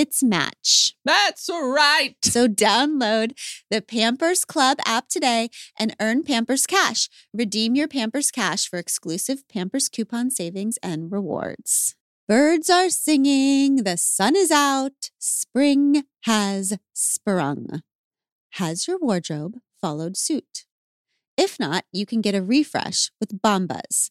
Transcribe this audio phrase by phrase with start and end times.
[0.00, 0.96] its match.
[1.04, 2.16] That's right.
[2.24, 3.38] So download
[3.70, 7.10] the Pampers Club app today and earn Pampers Cash.
[7.34, 11.96] Redeem your Pampers Cash for exclusive Pampers coupon savings and rewards.
[12.26, 17.82] Birds are singing, the sun is out, spring has sprung.
[18.52, 20.64] Has your wardrobe followed suit?
[21.36, 24.10] If not, you can get a refresh with Bombas,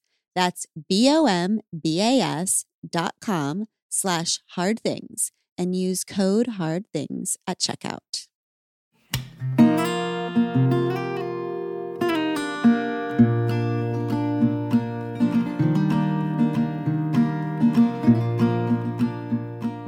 [0.35, 8.27] That's B-O-M-B-A-S dot com slash hard things and use code hard things at checkout.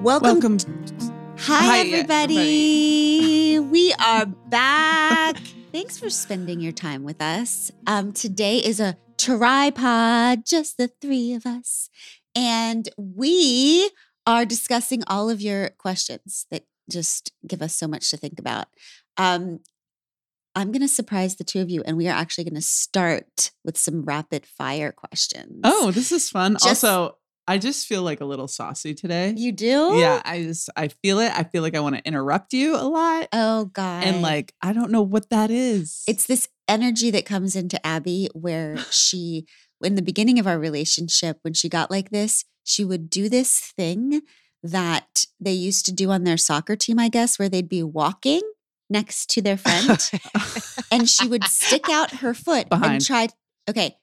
[0.03, 0.41] Welcome.
[0.41, 0.57] Welcome.
[1.37, 3.57] Hi, Hi, everybody.
[3.59, 5.37] We are back.
[5.71, 7.71] Thanks for spending your time with us.
[7.87, 11.89] Um, today is a tripod, just the three of us.
[12.35, 13.89] And we
[14.25, 18.67] are discussing all of your questions that just give us so much to think about.
[19.17, 19.59] Um,
[20.55, 23.51] I'm going to surprise the two of you, and we are actually going to start
[23.65, 25.61] with some rapid fire questions.
[25.63, 26.53] Oh, this is fun.
[26.53, 29.33] Just- also, I just feel like a little saucy today.
[29.35, 29.95] you do?
[29.95, 31.31] Yeah, I just I feel it.
[31.35, 33.27] I feel like I want to interrupt you a lot.
[33.33, 34.03] Oh, God.
[34.05, 36.03] And like I don't know what that is.
[36.07, 39.45] it's this energy that comes into Abby where she,
[39.83, 43.59] in the beginning of our relationship, when she got like this, she would do this
[43.59, 44.21] thing
[44.61, 48.41] that they used to do on their soccer team, I guess, where they'd be walking
[48.89, 50.09] next to their friend
[50.91, 53.27] and she would stick out her foot and try.
[53.69, 53.97] Okay.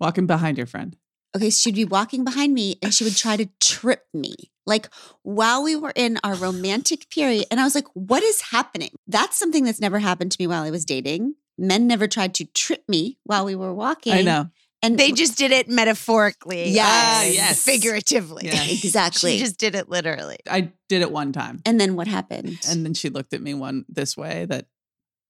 [0.00, 0.96] walking behind your friend.
[1.36, 1.50] Okay.
[1.50, 4.34] She'd be walking behind me and she would try to trip me.
[4.66, 4.88] Like
[5.22, 7.46] while we were in our romantic period.
[7.50, 8.90] And I was like, what is happening?
[9.06, 11.34] That's something that's never happened to me while I was dating.
[11.58, 14.12] Men never tried to trip me while we were walking.
[14.12, 14.50] I know.
[14.84, 16.70] And They just did it metaphorically.
[16.70, 17.24] Yes.
[17.26, 17.64] And yes.
[17.64, 18.46] Figuratively.
[18.46, 18.64] Yeah.
[18.64, 19.32] exactly.
[19.34, 20.38] She just did it literally.
[20.50, 21.60] I did it one time.
[21.64, 22.58] and then what happened?
[22.68, 24.66] And then she looked at me one this way that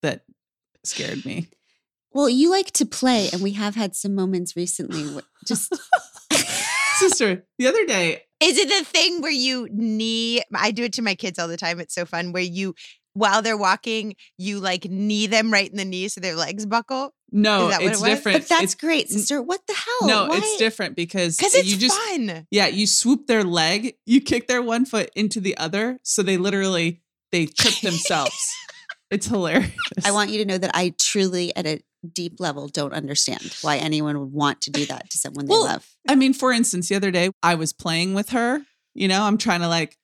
[0.03, 0.25] that
[0.85, 1.49] scared me.
[2.15, 5.73] Well, you like to play, and we have had some moments recently where just
[6.97, 10.43] Sister, the other day, Is it the thing where you knee?
[10.55, 11.81] I do it to my kids all the time.
[11.81, 12.75] It's so fun where you,
[13.15, 17.13] while they're walking, you like knee them right in the knee so their legs buckle.
[17.33, 18.11] no, Is that what it's it was?
[18.11, 18.39] different.
[18.41, 19.43] but that's It's- great, sister.
[19.43, 20.09] What the hell?
[20.09, 22.47] no, Why- it's different because Because it's you just fun.
[22.51, 26.37] yeah, you swoop their leg, you kick their one foot into the other, so they
[26.37, 27.01] literally
[27.33, 28.39] they trip themselves.
[29.11, 29.73] it's hilarious.
[30.05, 33.77] I want you to know that I truly, at a deep level, don't understand why
[33.77, 35.89] anyone would want to do that to someone they Well, love.
[36.09, 38.63] I mean, for instance, the other day I was playing with her.
[38.95, 39.97] You know, I'm trying to like.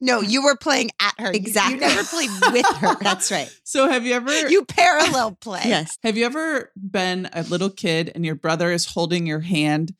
[0.00, 1.28] No, uh, you were playing at her.
[1.32, 1.74] You- Exactly.
[1.74, 2.94] You, never played with her.
[3.00, 3.50] That's right.
[3.64, 4.48] So have you ever?
[4.48, 5.62] you parallel play.
[5.64, 5.98] Yes.
[6.02, 9.94] have you ever been a little kid and your brother is holding your hand?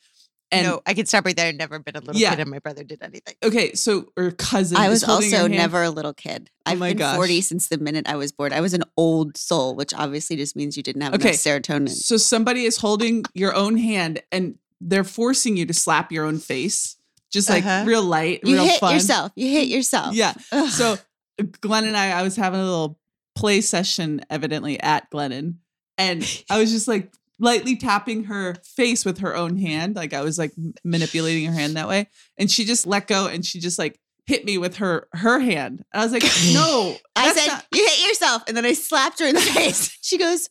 [0.54, 1.48] And no, I can stop right there.
[1.48, 2.30] I've never been a little Yeah.
[2.30, 3.34] kid and my brother did anything.
[3.42, 4.76] okay, so or cousin.
[4.76, 6.50] I was also never a little kid.
[6.66, 7.16] Oh I've my been gosh.
[7.16, 8.52] 40 since the minute I was born.
[8.52, 11.28] I was an old soul, which obviously just means you didn't have Okay.
[11.30, 11.88] enough serotonin.
[11.90, 16.38] So somebody is holding your own hand and they're forcing you to slap your own
[16.38, 16.96] face,
[17.32, 17.84] just like Uh-huh.
[17.86, 18.94] real light, You real hit fun.
[18.94, 19.32] yourself.
[19.36, 20.14] You hit yourself.
[20.14, 20.34] Yeah.
[20.52, 20.68] Ugh.
[20.70, 20.98] So
[21.40, 22.98] Glennon I, I was having a little
[23.34, 25.56] play session, evidently at Glennon,
[25.98, 30.22] and I was just like lightly tapping her face with her own hand, like I
[30.22, 30.52] was like
[30.84, 32.08] manipulating her hand that way,
[32.38, 35.84] and she just let go and she just like hit me with her her hand.
[35.92, 36.22] And I was like,
[36.54, 38.42] no, I said, not- You hit yourself.
[38.48, 39.98] And then I slapped her in the face.
[40.02, 40.48] She goes,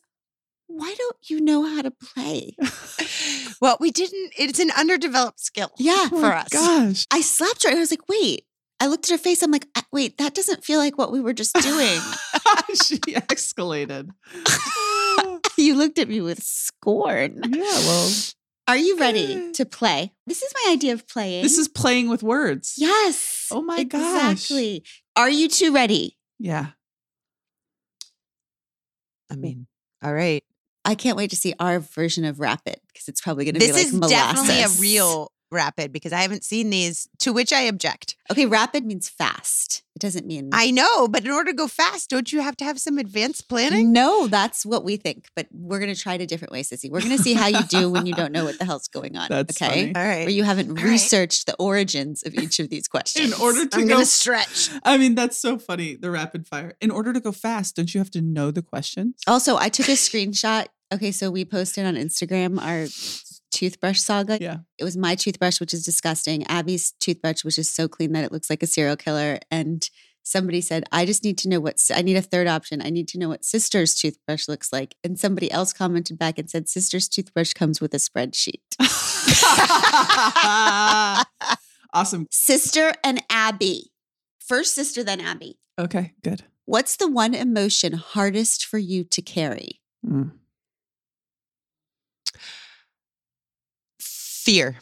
[0.66, 2.56] why don't you know how to play?
[3.60, 4.32] well, we didn't.
[4.38, 5.70] It's an underdeveloped skill.
[5.78, 5.94] Yeah.
[6.06, 6.48] Oh for my us.
[6.48, 7.06] Gosh.
[7.10, 7.68] I slapped her.
[7.68, 8.44] and I was like, wait.
[8.80, 9.42] I looked at her face.
[9.42, 11.98] I'm like, "Uh, wait, that doesn't feel like what we were just doing.
[12.74, 14.10] she escalated.
[15.56, 17.40] you looked at me with scorn.
[17.48, 18.10] yeah, well,
[18.68, 20.12] Are you ready to play?
[20.26, 21.42] This is my idea of playing.
[21.44, 22.74] this is playing with words.
[22.76, 23.46] yes.
[23.50, 24.32] Oh my gosh.
[24.32, 24.84] Exactly.
[25.16, 26.16] Are you two ready?
[26.38, 26.68] Yeah.
[29.30, 29.66] I mean,
[30.02, 30.42] all right.
[30.84, 33.66] I can't wait to see our version of Rapid because it's probably going to be
[33.66, 34.46] This like is molasses.
[34.46, 37.08] definitely a real rapid because I haven't seen these.
[37.20, 38.16] To which I object.
[38.30, 39.82] Okay, rapid means fast.
[39.94, 42.64] It doesn't mean I know, but in order to go fast, don't you have to
[42.64, 43.92] have some advanced planning?
[43.92, 45.28] No, that's what we think.
[45.36, 46.90] But we're going to try it a different way, Sissy.
[46.90, 49.16] We're going to see how you do when you don't know what the hell's going
[49.16, 49.28] on.
[49.30, 49.92] That's okay.
[49.92, 49.94] funny.
[49.94, 50.24] All right.
[50.24, 50.84] Where you haven't All right.
[50.84, 53.32] researched the origins of each of these questions.
[53.32, 54.68] In order to I'm go gonna stretch.
[54.82, 55.94] I mean, that's so funny.
[55.94, 56.74] The rapid fire.
[56.80, 59.20] In order to go fast, don't you have to know the questions?
[59.28, 60.66] Also, I took a screenshot.
[60.92, 62.86] Okay, so we posted on Instagram our
[63.54, 64.38] toothbrush saga.
[64.40, 64.58] Yeah.
[64.78, 66.44] It was my toothbrush, which is disgusting.
[66.46, 69.38] Abby's toothbrush, which is so clean that it looks like a serial killer.
[69.50, 69.88] And
[70.24, 72.82] somebody said, I just need to know what, I need a third option.
[72.82, 74.96] I need to know what sister's toothbrush looks like.
[75.04, 78.60] And somebody else commented back and said, Sister's toothbrush comes with a spreadsheet.
[81.94, 82.26] awesome.
[82.30, 83.92] Sister and Abby.
[84.40, 85.58] First sister, then Abby.
[85.78, 86.42] Okay, good.
[86.66, 89.80] What's the one emotion hardest for you to carry?
[90.04, 90.32] Mm.
[94.44, 94.76] Fear.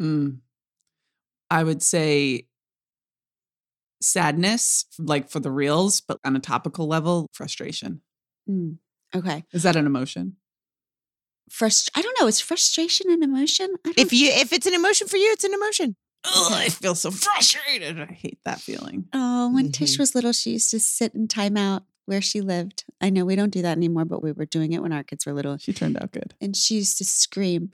[0.00, 0.38] Mm.
[1.50, 2.46] I would say
[4.00, 8.00] sadness, like for the reals, but on a topical level, frustration.
[8.48, 8.78] Mm,
[9.14, 9.44] Okay.
[9.52, 10.36] Is that an emotion?
[11.50, 12.26] Frust- I don't know.
[12.26, 13.74] Is frustration an emotion?
[13.96, 15.96] If you if it's an emotion for you, it's an emotion.
[16.24, 18.00] I feel so frustrated.
[18.00, 19.04] I hate that feeling.
[19.12, 19.98] Oh, when Tish Mhm.
[19.98, 22.84] was little, she used to sit in timeout where she lived.
[23.00, 25.26] I know we don't do that anymore, but we were doing it when our kids
[25.26, 25.56] were little.
[25.58, 26.34] She turned out good.
[26.40, 27.70] And she used to scream,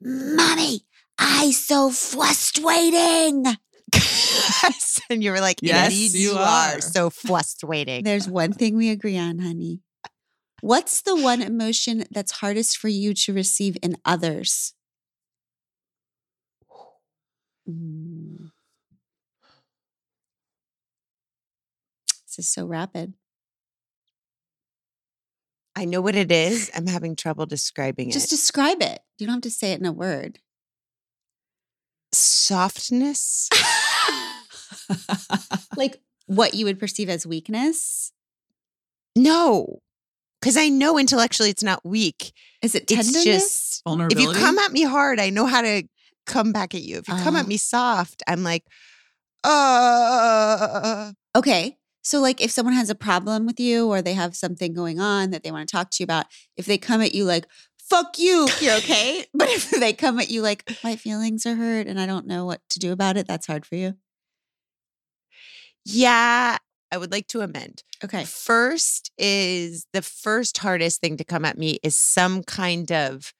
[0.00, 0.82] Mommy,
[1.18, 3.44] I so frustrating.
[5.10, 6.76] and you were like, Yes, you you are.
[6.76, 6.80] are.
[6.80, 8.04] so frustrating.
[8.04, 9.80] There's one thing we agree on, honey.
[10.60, 14.74] What's the one emotion that's hardest for you to receive in others?
[17.68, 18.50] Mm.
[22.26, 23.14] This is so rapid.
[25.76, 26.70] I know what it is.
[26.76, 28.30] I'm having trouble describing Just it.
[28.30, 29.00] Just describe it.
[29.18, 30.38] You don't have to say it in a word.
[32.12, 33.48] Softness.
[35.76, 38.12] like what you would perceive as weakness.
[39.16, 39.80] no.
[40.40, 42.32] Because I know intellectually it's not weak.
[42.62, 43.82] Is it It's tenderness?
[43.82, 45.82] just if you come at me hard, I know how to
[46.24, 46.96] come back at you.
[46.96, 48.64] If you come at me soft, I'm like,
[49.44, 51.76] uh okay.
[52.10, 55.30] So, like, if someone has a problem with you or they have something going on
[55.30, 56.26] that they want to talk to you about,
[56.56, 57.46] if they come at you like,
[57.78, 59.26] fuck you, you're okay.
[59.34, 62.44] but if they come at you like, my feelings are hurt and I don't know
[62.46, 63.94] what to do about it, that's hard for you.
[65.84, 66.56] yeah.
[66.90, 67.84] I would like to amend.
[68.02, 68.24] Okay.
[68.24, 73.32] First is the first hardest thing to come at me is some kind of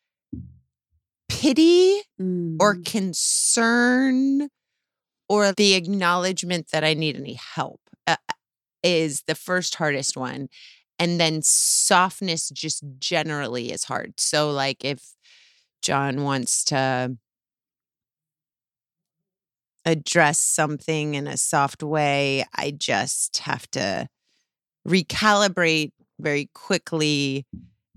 [1.29, 2.03] pity
[2.61, 2.85] or Mm.
[2.85, 4.49] concern
[5.29, 8.15] or the acknowledgement that I need any help uh,
[8.83, 10.49] is the first hardest one.
[10.99, 14.21] And then softness just generally is hard.
[14.21, 15.15] So, like, if
[15.81, 17.17] John wants to
[19.87, 24.09] address something in a soft way, I just have to
[24.87, 27.47] recalibrate very quickly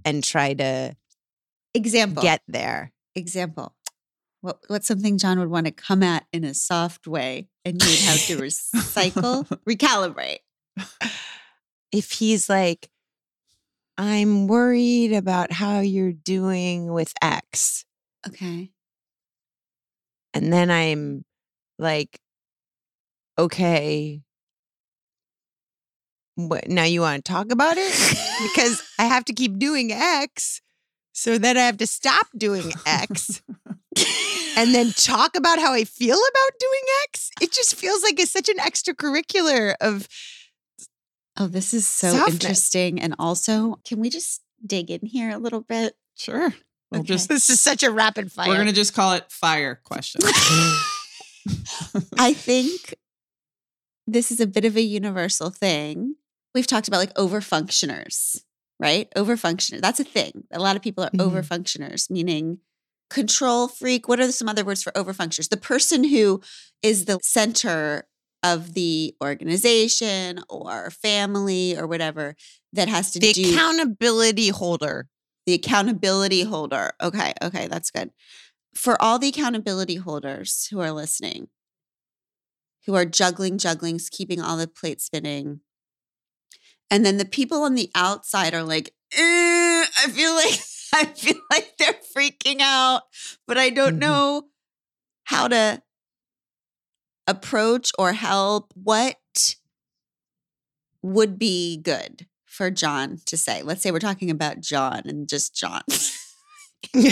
[0.06, 0.96] and try to
[1.74, 2.24] example.
[2.24, 2.94] get there.
[3.16, 3.75] example.
[4.42, 8.00] What, what's something John would want to come at in a soft way and you'd
[8.02, 10.40] have to recycle, recalibrate?
[11.92, 12.89] If he's like,
[13.98, 17.86] I'm worried about how you're doing with X.
[18.27, 18.72] Okay.
[20.34, 21.24] And then I'm
[21.77, 22.20] like,
[23.38, 24.22] okay.
[26.36, 27.94] What now you want to talk about it?
[28.42, 30.62] because I have to keep doing X.
[31.12, 33.44] So then I have to stop doing X
[34.58, 37.30] and then talk about how I feel about doing X.
[37.39, 40.08] It just feels like it's such an extracurricular of
[41.38, 42.34] Oh, this is so Softness.
[42.36, 43.02] interesting.
[43.02, 45.96] And also, can we just dig in here a little bit?
[46.16, 46.54] Sure.
[46.92, 47.08] We'll Okay.
[47.08, 48.50] just this is such a rapid fire.
[48.50, 50.22] we're gonna just call it fire question.
[52.18, 52.96] I think
[54.08, 56.16] this is a bit of a universal thing.
[56.54, 58.44] We've talked about like overfunctioners,
[58.80, 59.10] right?
[59.16, 59.82] Overfunctioner.
[59.82, 60.44] That's a thing.
[60.52, 61.32] A lot of people are Mhm.
[61.32, 62.60] overfunctioners, meaning
[63.10, 64.08] control freak.
[64.08, 65.50] What are some other words for overfunctioners?
[65.50, 66.42] The person who
[66.84, 68.08] is the center
[68.44, 72.36] of the organization or family or whatever.
[72.74, 75.08] that has to The do the accountability holder.
[75.46, 76.92] the accountability holder.
[77.02, 78.12] Okay, okay, that's good.
[78.76, 81.50] For all the accountability holders who are listening,
[82.86, 85.62] who are juggling, juggling, keeping all the plates spinning,
[86.90, 90.60] and then the people on the outside are like, "Eh, I feel like
[90.94, 93.04] I feel like they're freaking out,
[93.48, 94.00] but I don't Mhm.
[94.00, 94.44] know
[95.26, 95.82] how to
[97.27, 98.74] approach or help.
[98.75, 99.56] What
[101.01, 103.62] would be good for John to say?
[103.63, 105.82] Let's say we're talking about John and just John.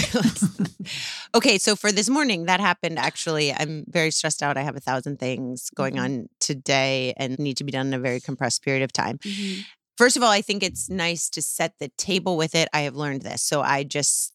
[1.36, 3.53] okay, so for this morning, that happened actually.
[3.53, 4.58] I'm very stressed out.
[4.58, 6.03] I have a thousand things going Mhm.
[6.03, 9.18] on today and need to be done in a very compressed period of time.
[9.20, 9.62] Mm-hmm.
[9.98, 12.68] First of all, I think it's nice to set the table with it.
[12.74, 13.44] I have learned this.
[13.44, 14.34] So I just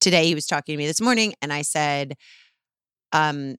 [0.00, 2.16] today he was talking to me this morning and I said,
[3.12, 3.56] um,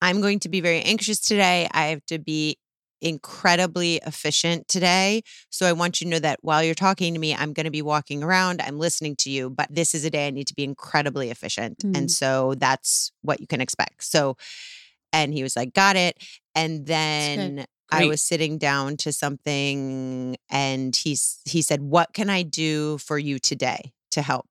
[0.00, 1.68] I'm going to be very anxious today.
[1.72, 2.58] I have to be
[3.00, 5.22] incredibly efficient today.
[5.50, 7.70] So I want you to know that while you're talking to me, I'm going to
[7.70, 10.54] be walking around, I'm listening to you, but this is a day I need to
[10.54, 11.78] be incredibly efficient.
[11.78, 11.96] Mm.
[11.96, 14.04] And so that's what you can expect.
[14.04, 14.36] So,
[15.12, 16.22] and he was like, got it.
[16.54, 22.42] And then I was sitting down to something and he's he said, What can I
[22.42, 24.48] do for you today to help?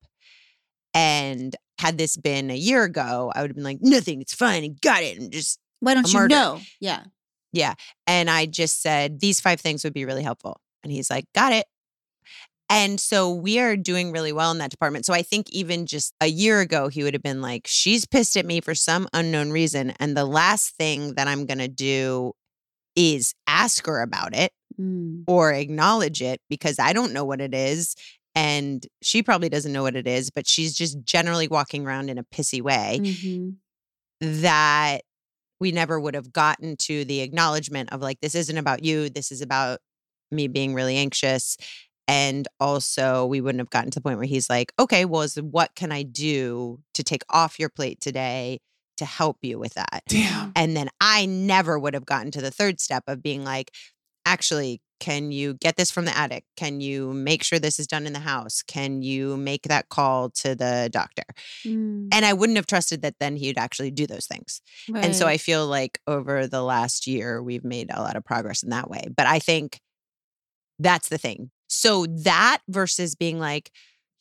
[0.93, 4.63] And had this been a year ago, I would have been like, nothing, it's fine,
[4.63, 5.17] I got it.
[5.17, 6.59] And just Why don't you know?
[6.79, 7.03] Yeah.
[7.53, 7.73] Yeah.
[8.05, 10.59] And I just said, these five things would be really helpful.
[10.83, 11.65] And he's like, got it.
[12.69, 15.05] And so we are doing really well in that department.
[15.05, 18.35] So I think even just a year ago, he would have been like, she's pissed
[18.35, 19.91] at me for some unknown reason.
[19.99, 22.33] And the last thing that I'm going to do
[22.95, 25.23] is ask her about it Mm.
[25.27, 27.95] or acknowledge it because I don't know what it is.
[28.37, 32.17] And she probably doesn't know what it is, but she's just generally walking around in
[32.17, 33.55] a pissy way Mhm.
[34.21, 35.01] that
[35.59, 39.09] we never would have gotten to the acknowledgement of like, this isn't about you.
[39.09, 39.79] This is about
[40.31, 41.57] me being really anxious.
[42.07, 45.73] And also, we wouldn't have gotten to the point where he's like, okay, well, what
[45.75, 48.59] can I do to take off your plate today
[48.97, 50.03] to help you with that?
[50.07, 50.53] Damn.
[50.55, 53.71] And then I never would have gotten to the third step of being like,
[54.25, 56.43] actually, can you get this from the attic?
[56.55, 58.63] Can you make sure this is done in the house?
[58.63, 61.23] Can you make that call to the doctor?
[61.65, 62.09] Mm.
[62.11, 64.61] And I wouldn't have trusted that then he'd actually do those things.
[64.93, 68.63] And so I feel like over the last year, we've made a lot of progress
[68.63, 69.07] in that way.
[69.15, 69.79] But I think
[70.79, 71.51] that's the thing.
[71.67, 73.71] So that versus being like,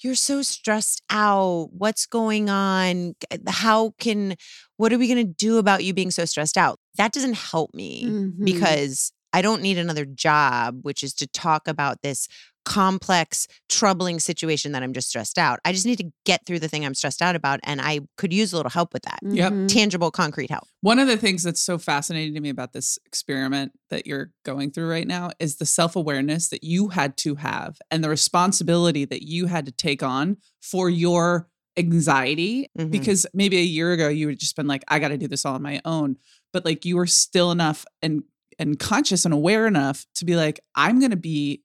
[0.01, 1.69] you're so stressed out.
[1.73, 3.15] What's going on?
[3.47, 4.37] How can,
[4.77, 6.79] what are we going to do about you being so stressed out?
[6.99, 8.45] That doesn't help me Mhm.
[8.45, 12.27] because I don't need another job, which is to talk about this
[12.65, 15.61] complex, troubling situation that I'm just stressed out.
[15.67, 17.61] I just need to get through the thing I'm stressed out about.
[17.63, 19.53] And I could use a little help with that Yep.
[19.53, 19.69] Mhm.
[19.69, 20.65] tangible, concrete help.
[20.81, 24.71] One of the things that's so fascinating to me about this experiment that you're going
[24.71, 29.05] through right now is the self awareness that you had to have and the responsibility
[29.05, 32.71] that you had to take on for your anxiety.
[32.79, 32.91] Mhm.
[32.91, 35.45] Because maybe a year ago you would just been like, I got to do this
[35.45, 36.17] all on my own.
[36.55, 38.23] But like you were still enough and
[38.59, 41.63] and conscious and aware enough to be like, I'm going to be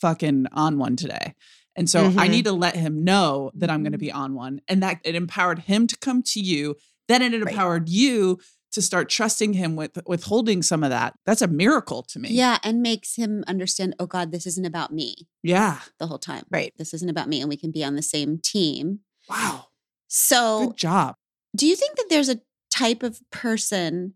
[0.00, 1.34] fucking on one today.
[1.76, 2.30] And so I Mhm.
[2.30, 4.60] need to let him know that I'm going to be on one.
[4.68, 6.76] And that it empowered him to come to you.
[7.08, 7.50] Then it Right.
[7.52, 8.38] empowered you
[8.72, 11.14] to start trusting him with withholding some of that.
[11.26, 12.30] That's a miracle to me.
[12.30, 15.80] Yeah, and makes him understand, oh God, this isn't about me Yeah.
[15.98, 16.44] the whole time.
[16.50, 16.72] Right.
[16.78, 17.40] This isn't about me.
[17.40, 19.00] And we can be on the same team.
[19.28, 19.66] Wow.
[20.08, 21.16] So Good job.
[21.56, 24.14] do you think that there's a type of person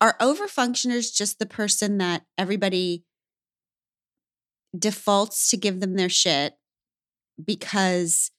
[0.00, 3.04] are overfunctioners just the person that everybody
[4.76, 6.54] defaults to give them their shit
[7.42, 8.30] because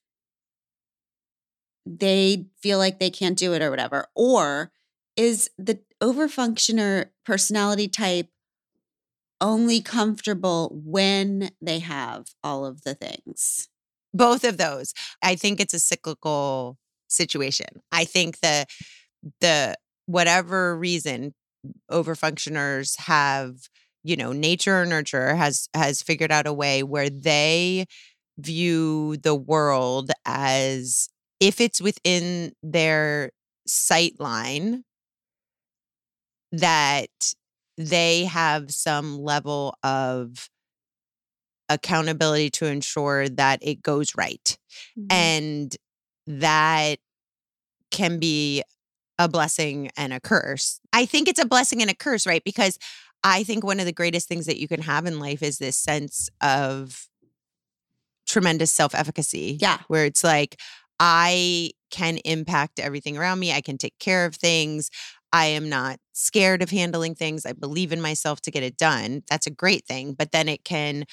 [1.85, 4.07] they feel like they can't do it or whatever?
[4.15, 4.71] Or
[5.15, 8.29] is the overfunctioner personality type
[9.41, 13.69] only comfortable when they have all of the things?
[14.13, 14.93] Both of those.
[15.21, 17.67] I think it's a cyclical situation.
[17.91, 18.65] I think the
[19.41, 21.33] the whatever reason
[21.91, 23.55] overfunctioners have
[24.03, 27.85] you know nature or nurture has has figured out a way where they
[28.37, 33.31] view the world as if it's within their
[33.67, 34.83] sight line
[36.51, 37.33] that
[37.77, 40.49] they have some level of
[41.69, 44.57] accountability to ensure that it goes right
[44.99, 45.05] Mm-hmm.
[45.09, 45.77] and
[46.27, 46.99] that
[47.91, 48.63] can be
[49.17, 50.79] a blessing and a curse.
[50.93, 52.43] I think it's a blessing and a curse, right?
[52.43, 52.77] Because
[53.23, 55.77] I think one of the greatest things that you can have in life is this
[55.77, 57.07] sense of
[58.27, 59.57] tremendous self efficacy.
[59.61, 59.79] Yeah.
[59.87, 60.59] Where it's like,
[60.99, 64.89] I can impact everything around me, I can take care of things.
[65.33, 67.45] I am not scared of handling things.
[67.45, 69.23] I believe in myself to get it done.
[69.29, 70.13] That's a great thing.
[70.13, 71.05] But then it can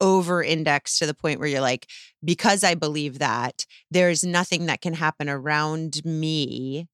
[0.00, 1.86] over index to the point where you're like,
[2.24, 6.88] because I believe that, there's nothing that can happen around me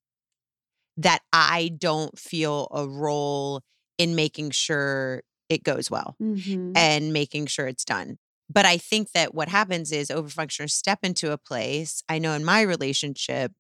[0.96, 3.62] that I don't feel a role
[3.98, 6.72] in making sure it goes well Mhm.
[6.76, 8.18] and making sure it's done.
[8.48, 12.02] But I think that what happens is overfunctioners step into a place.
[12.08, 13.52] I know in my relationship,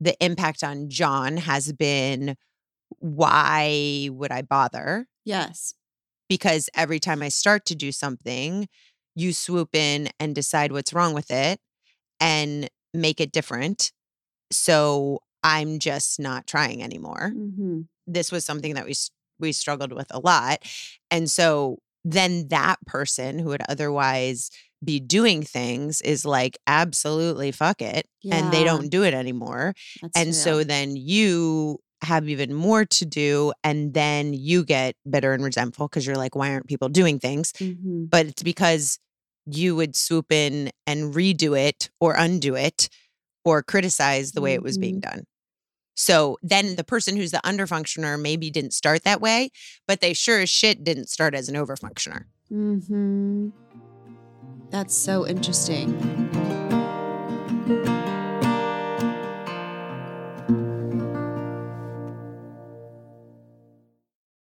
[0.00, 2.36] the impact on John has been
[2.98, 5.06] why would I bother?
[5.24, 5.74] Yes.
[6.28, 8.68] Because every time I start to do something,
[9.14, 11.60] you swoop in and decide what's wrong with it
[12.20, 13.92] and make it different.
[14.52, 18.94] So I'm just not trying anymore hmm this was something that we
[19.38, 20.58] we struggled with a lot
[21.10, 24.50] and so then that person who would otherwise
[24.84, 30.18] be doing things is like absolutely fuck it and they don't do it anymore That's
[30.18, 30.34] and real.
[30.34, 35.88] so then you have even more to do and then you get bitter and resentful
[35.88, 38.10] because you're like why aren't people doing things Mhm.
[38.10, 38.98] but it's because
[39.46, 42.88] you would swoop in and redo it or undo it
[43.46, 45.24] or criticize the way it was being done.
[45.94, 49.50] So then the person who's the underfunctioner maybe didn't start that way,
[49.86, 52.24] but they sure as shit didn't start as an overfunctioner.
[52.52, 53.50] Mm-hmm.
[54.70, 55.92] That's so interesting.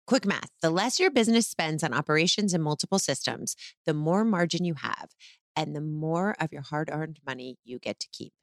[0.07, 3.55] Quick math the less your business spends on operations and multiple systems,
[3.85, 5.11] the more margin you have,
[5.55, 8.33] and the more of your hard earned money you get to keep.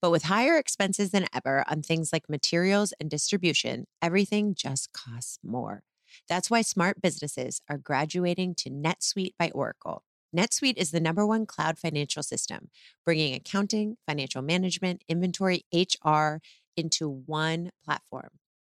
[0.00, 5.38] But with higher expenses than ever on things like materials and distribution, everything just costs
[5.42, 5.82] more.
[6.28, 10.04] That's why smart businesses are graduating to NetSuite by Oracle.
[10.36, 12.68] NetSuite is the number one cloud financial system,
[13.04, 16.38] bringing accounting, financial management, inventory, HR
[16.76, 18.30] into one platform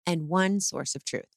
[0.07, 1.37] and one source of truth.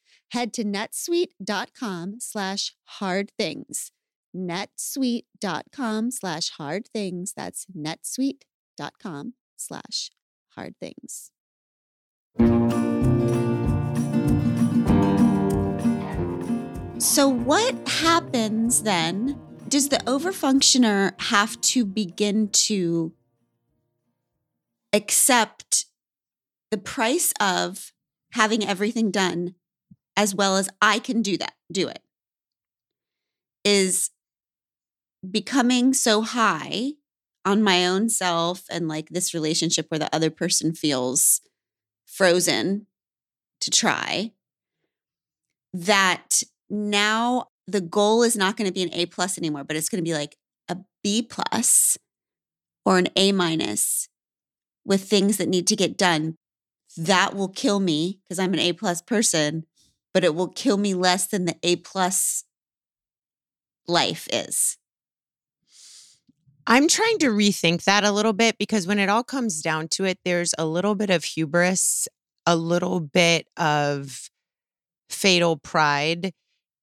[0.31, 3.91] Head to netsuite.com slash hard things.
[4.33, 7.33] netsuite.com slash hard things.
[7.35, 10.09] That's netsuite.com slash
[10.55, 11.31] hard things.
[16.97, 19.37] So, what happens then?
[19.67, 23.11] Does the overfunctioner have to begin to
[24.93, 25.87] accept
[26.69, 27.91] the price of
[28.31, 29.55] having everything done
[30.15, 32.01] as well as I can do that, do it?
[33.63, 34.09] Is
[35.29, 36.93] becoming so high
[37.45, 41.41] on my own self and like this relationship where the other person feels
[42.05, 42.87] frozen
[43.59, 44.31] to try
[45.73, 49.89] that now the goal is not going to be an A plus anymore, but it's
[49.89, 50.35] going to be like
[50.67, 51.97] a B plus
[52.85, 54.09] or an A minus
[54.85, 56.35] with things that need to get done.
[56.97, 59.65] That will kill me because I'm an A plus person,
[60.13, 62.43] but it will kill me less than the A plus
[63.87, 64.77] life is.
[66.67, 70.05] I'm trying to rethink that a little bit because when it all comes down to
[70.05, 72.07] it, there's a little bit of hubris,
[72.45, 74.29] a little bit of
[75.09, 76.31] fatal pride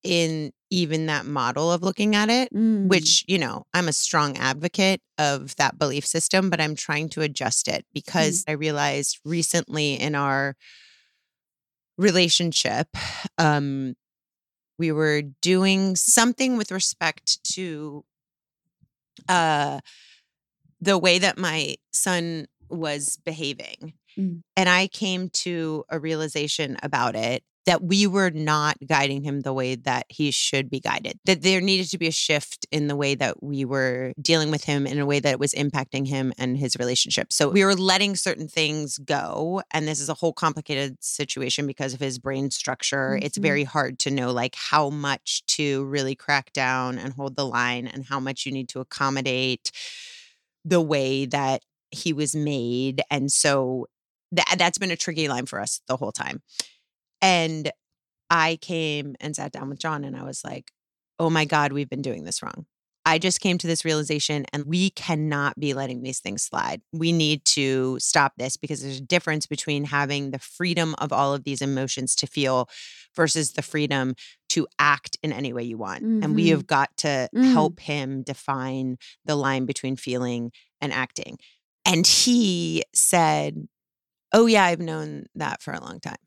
[0.03, 2.88] in even that model of looking at it, Mm.
[2.88, 7.23] which, you know, I'm a strong advocate of that belief system, but I'm trying to
[7.23, 10.57] adjust it because I realized recently in our
[11.99, 12.89] relationship,
[13.37, 13.95] um,
[14.79, 18.05] we were doing something with respect to
[19.29, 19.81] uh
[20.81, 23.95] the way that my son was behaving.
[24.17, 24.43] Mm.
[24.57, 29.53] And I came to a realization about it that we were not guiding him the
[29.53, 31.21] way that he should be guided.
[31.27, 34.65] That there needed to be a shift in the way that we were dealing with
[34.65, 37.31] him in a way that it was impacting him and his relationship.
[37.31, 39.61] So we were letting certain things go.
[39.71, 43.19] And this is a whole complicated situation because of his brain structure.
[43.21, 43.43] It's Mhm.
[43.43, 47.87] very hard to know like how much to really crack down and hold the line
[47.87, 49.71] and how much you need to accommodate
[50.65, 53.03] the way that he was made.
[53.11, 53.89] And so
[54.33, 56.43] that that's been a tricky line for us the whole time.
[57.21, 57.71] And
[58.31, 60.71] I came and sat down with John and I was like,
[61.19, 62.67] oh my God, we've been doing this wrong.
[63.07, 66.83] I just came to this realization and we cannot be letting these things slide.
[66.93, 71.33] We need to stop this because there's a difference between having the freedom of all
[71.33, 72.69] of these emotions to feel
[73.17, 74.15] versus the freedom
[74.51, 76.03] to act in any way you want.
[76.23, 76.51] And we Mhm.
[76.51, 77.53] have got to Mm.
[77.55, 80.53] help him define the line between feeling
[80.83, 81.39] and acting.
[81.87, 83.69] And he said,
[84.35, 86.19] Oh, yeah, I've known that for a long time.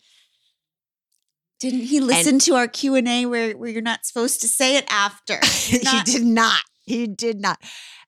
[1.61, 4.77] Didn't he listen to our Q and A where where you're not supposed to say
[4.77, 5.35] it after?
[5.83, 6.63] Not- he did not.
[6.83, 7.61] He did not.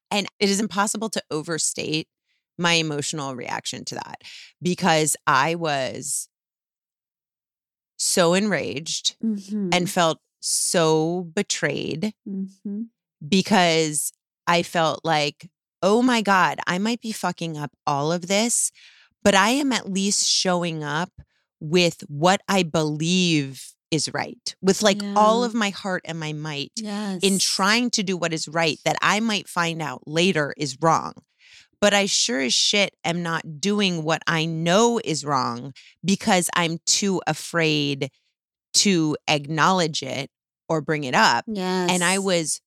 [0.10, 2.08] And it is impossible to overstate
[2.58, 4.22] my emotional reaction to that
[4.60, 6.28] because I was
[7.96, 12.88] so enraged Mhm, and felt so betrayed mhm.
[13.26, 14.12] because
[14.48, 15.50] I felt like,
[15.84, 18.72] oh my God, I might be fucking up all of this,
[19.24, 21.12] but I am at least showing up
[21.64, 26.72] with what I believe is right, with like all of my heart and my might
[26.76, 27.22] Yes.
[27.24, 31.14] in trying to do what is right that I might find out later is wrong.
[31.80, 35.74] But I sure as shit am not doing what I know is wrong
[36.04, 38.10] because I'm too afraid
[38.76, 40.32] to acknowledge it
[40.68, 41.46] or bring it up.
[41.48, 41.92] Yes.
[41.92, 42.62] And I was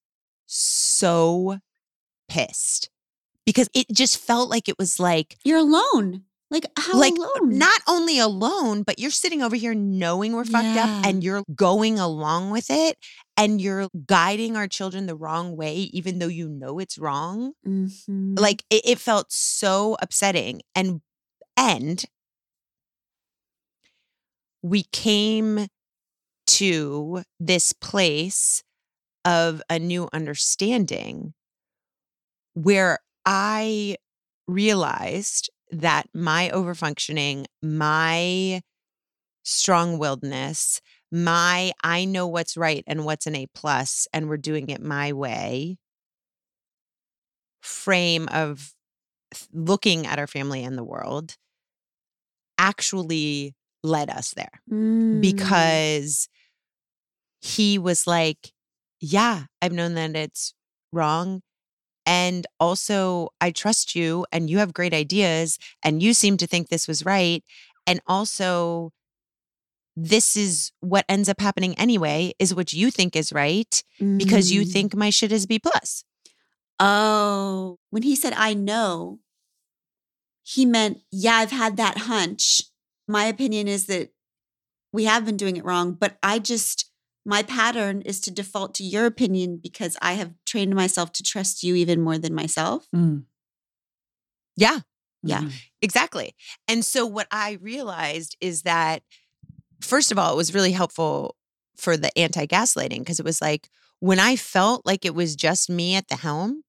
[0.46, 1.58] so
[2.28, 2.88] pissed
[3.44, 6.22] because it just felt like it was like, You're alone.
[6.50, 7.58] Like how like alone?
[7.58, 10.84] not only alone, but you're sitting over here knowing we're fucked Yeah.
[11.00, 12.98] up and you're going along with it
[13.36, 17.54] and you're guiding our children the wrong way, even though you know it's wrong.
[17.66, 18.38] Mhm.
[18.38, 20.62] Like it, it felt so upsetting.
[20.74, 21.00] And
[21.56, 22.04] and
[24.62, 25.66] we came
[26.46, 28.62] to this place
[29.24, 31.34] of a new understanding
[32.54, 33.96] where I
[34.46, 38.62] realized that my overfunctioning, my
[39.44, 40.80] strong willedness,
[41.12, 45.12] my I know what's right and what's an A plus, and we're doing it my
[45.12, 45.78] way
[47.62, 48.72] frame of
[49.52, 51.36] looking at our family and the world
[52.58, 55.20] actually led us there Mm.
[55.20, 56.28] because
[57.40, 58.52] he was like,
[59.00, 60.54] Yeah, I've known that it's
[60.92, 61.42] wrong.
[62.06, 66.68] And also, I trust you and you have great ideas and you seem to think
[66.68, 67.42] this was right.
[67.86, 68.92] And also,
[69.96, 73.82] this is what ends up happening anyway, is what you think is right
[74.16, 74.72] because you Mm.
[74.72, 76.04] think my shit is B plus.
[76.78, 79.20] Oh, when he said I know,
[80.42, 82.62] he meant, yeah, I've had that hunch.
[83.08, 84.10] My opinion is that
[84.92, 86.85] we have been doing it wrong, but I just,
[87.26, 91.62] my pattern is to default to your opinion because I have trained myself to trust
[91.64, 92.86] you even more than myself.
[92.94, 93.24] Mm.
[94.56, 94.80] Yeah.
[95.22, 95.40] Yeah.
[95.40, 95.52] Mhm.
[95.82, 96.34] Exactly.
[96.68, 99.02] And so what I realized is that
[99.80, 101.36] first of all, it was really helpful
[101.76, 105.96] for the anti-gaslighting because it was like when I felt like it was just me
[105.96, 106.62] at the helm,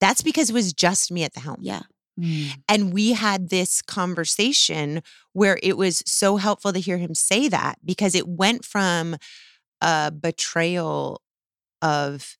[0.00, 1.58] that's because it was just me at the helm.
[1.60, 1.82] Yeah.
[2.20, 2.48] Mm.
[2.68, 7.78] And we had this conversation where it was so helpful to hear him say that
[7.84, 9.16] because it went from
[9.80, 11.20] a betrayal
[11.82, 12.36] of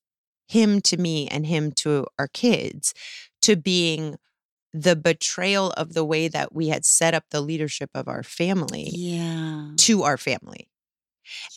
[0.49, 2.94] him to me and him to our kids
[3.42, 4.16] to being
[4.72, 8.90] the betrayal of the way that we had set up the leadership of our family
[8.92, 9.70] Yeah.
[9.79, 10.68] to our family.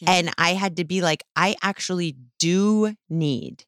[0.01, 0.11] yeah.
[0.11, 3.65] And I had to be like, I actually do need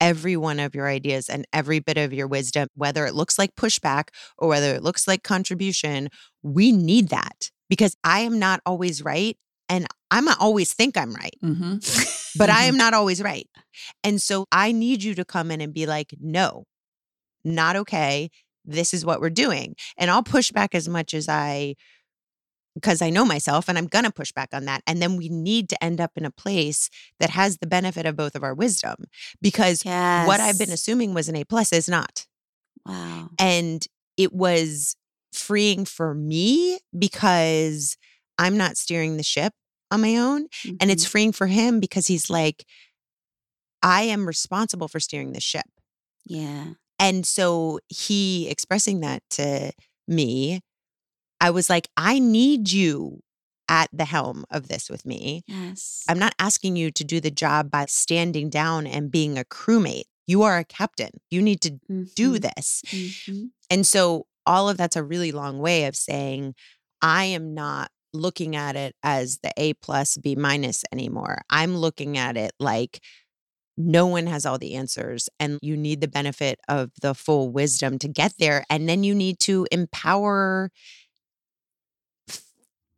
[0.00, 3.56] every one of your ideas and every bit of your wisdom, whether it looks like
[3.56, 6.08] pushback or whether it looks like contribution.
[6.42, 9.36] We need that because I am not always right.
[9.68, 11.80] And I might always think I'm right, Mhm.
[12.38, 13.48] but I am not always right.
[14.02, 16.64] And so I need you to come in and be like, no,
[17.44, 18.30] not okay.
[18.64, 19.74] This is what we're doing.
[19.96, 21.74] And I'll push back as much as I
[22.74, 24.82] because I know myself and I'm going to push back on that.
[24.86, 28.14] And then we need to end up in a place that has the benefit of
[28.14, 28.94] both of our wisdom
[29.42, 29.84] because
[30.26, 32.26] what I've been assuming was an A plus is not.
[32.86, 33.30] Wow.
[33.38, 33.84] And
[34.16, 34.94] it was
[35.32, 37.96] freeing for me because
[38.38, 39.54] I'm not steering the ship
[39.90, 40.48] on my own.
[40.80, 41.08] And it's Mhm.
[41.10, 42.64] freeing for him because he's like,
[43.82, 45.66] I am responsible for steering the ship.
[46.26, 46.74] yeah.
[47.00, 49.72] And so he expressing that to
[50.08, 50.60] me,
[51.40, 53.20] I was like, I need you
[53.68, 55.42] at the helm of this with me.
[55.46, 56.04] Yes.
[56.08, 60.04] I'm not asking you to do the job by standing down and being a crewmate.
[60.26, 61.12] You are a captain.
[61.30, 61.70] You need to
[62.16, 62.40] do Mhm.
[62.54, 62.82] this.
[62.86, 63.50] Mhm.
[63.70, 66.54] And so all of that's a really long way of saying,
[67.00, 71.42] I am not looking at it as the A plus B minus anymore.
[71.50, 73.00] I'm looking at it like
[73.76, 77.98] no one has all the answers and you need the benefit of the full wisdom
[78.00, 78.64] to get there.
[78.68, 80.70] And then you need to empower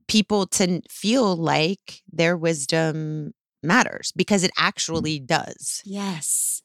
[0.09, 4.65] people to feel like their wisdom matters because it mm.
[4.65, 5.83] actually does.
[5.85, 6.63] Yes.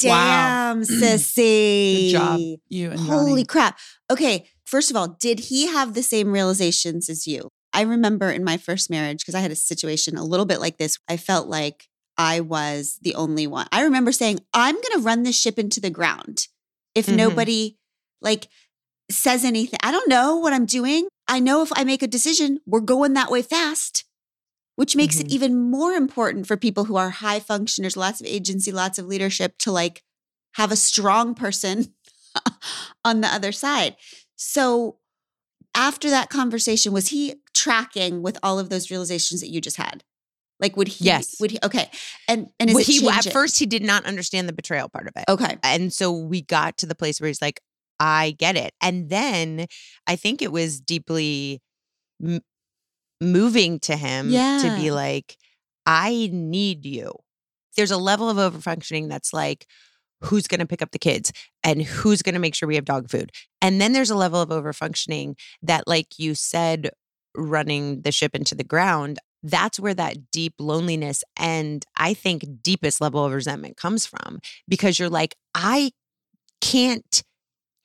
[0.00, 2.10] Damn, sissy.
[2.10, 3.44] Good job, you and Holy Johnny.
[3.44, 3.78] crap.
[4.10, 7.48] Okay, first of all, did he have the same realizations as you?
[7.72, 10.78] I remember in my first marriage, because I had a situation a little bit like
[10.78, 13.66] this, I felt like I was the only one.
[13.72, 16.46] I remember saying, I'm going to run this ship into the ground
[16.94, 17.16] if Mhm.
[17.16, 17.76] nobody
[18.20, 18.48] like
[19.10, 19.78] says anything.
[19.82, 21.08] I don't know what I'm doing.
[21.26, 24.04] I know if I make a decision, we're going that way fast,
[24.76, 25.20] which makes Mhm.
[25.22, 29.06] it even more important for people who are high functioners, lots of agency, lots of
[29.06, 30.02] leadership to like
[30.54, 31.94] have a strong person
[33.04, 33.96] on the other side.
[34.42, 34.96] So
[35.74, 40.02] after that conversation, was he tracking with all of those realizations that you just had?
[40.58, 41.36] Like would he Yes.
[41.40, 41.90] would he okay.
[42.26, 45.24] And and is he at first he did not understand the betrayal part of it.
[45.28, 45.58] Okay.
[45.62, 47.60] And so we got to the place where he's like,
[47.98, 48.72] I get it.
[48.80, 49.66] And then
[50.06, 51.60] I think it was deeply
[52.24, 52.40] m-
[53.20, 55.36] moving to him to be like,
[55.84, 57.12] I need you.
[57.76, 59.66] There's a level of overfunctioning that's like,
[60.22, 61.32] who's going to pick up the kids
[61.64, 63.30] and who's going to make sure we have dog food.
[63.62, 66.90] And then there's a level of overfunctioning that, like you said,
[67.36, 73.00] running the ship into the ground, that's where that deep loneliness and I think deepest
[73.00, 75.92] level of resentment comes from because you're like, I
[76.60, 77.22] can't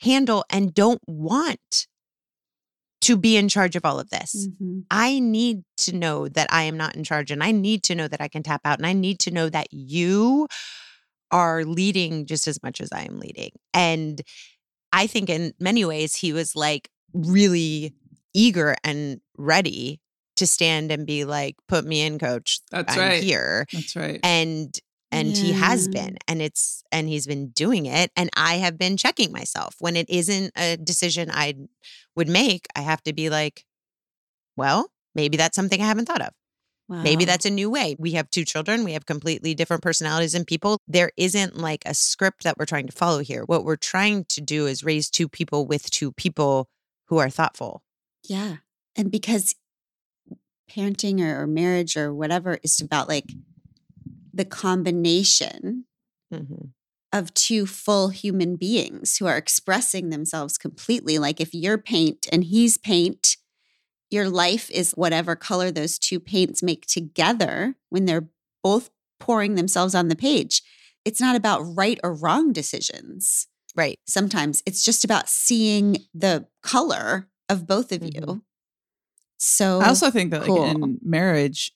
[0.02, 1.88] handle and don't want
[3.02, 4.48] to be in charge of all of this.
[4.60, 4.86] Mhm.
[4.89, 8.08] I need to know that I am not in charge and I need to know
[8.08, 10.48] that I can tap out and I need to know that you
[11.36, 13.52] are leading just as much as I am leading.
[13.74, 14.21] And
[14.93, 17.93] I think in many ways he was like really
[18.34, 20.00] eager and ready
[20.38, 22.62] to stand and be like, put me in, coach.
[22.71, 23.21] That's I'm right.
[23.21, 23.65] here.
[23.74, 24.21] That's right.
[24.24, 24.80] And
[25.12, 28.98] and he has been and it's and he's been doing it and i have been
[28.98, 31.54] checking myself when it isn't a decision i
[32.15, 33.63] would make i have to be like
[34.58, 36.34] well maybe that's something i haven't thought of
[36.88, 40.45] maybe that's a new way we have two children we have completely different personalities and
[40.45, 44.24] people there isn't like a script that we're trying to follow here what we're trying
[44.26, 46.69] to do is raise two people with two people
[47.08, 47.82] who are thoughtful
[48.28, 48.58] Yeah.
[48.95, 49.54] And because
[50.69, 53.32] parenting or, or marriage or whatever is about like
[54.34, 55.86] the combination
[56.34, 56.71] Mhm.
[57.13, 61.19] of two full human beings who are expressing themselves completely.
[61.19, 63.38] Like if you're paint and he's paint,
[64.10, 68.30] your life is whatever color those two paints make together when they're
[68.63, 68.89] both
[69.20, 70.62] pouring themselves on the page.
[71.04, 73.48] It's not about right or wrong decisions.
[73.76, 78.22] right Sometimes it's just about seeing the color of both of you.
[78.22, 78.41] Mhm.
[79.38, 81.74] So I also think that like in marriage,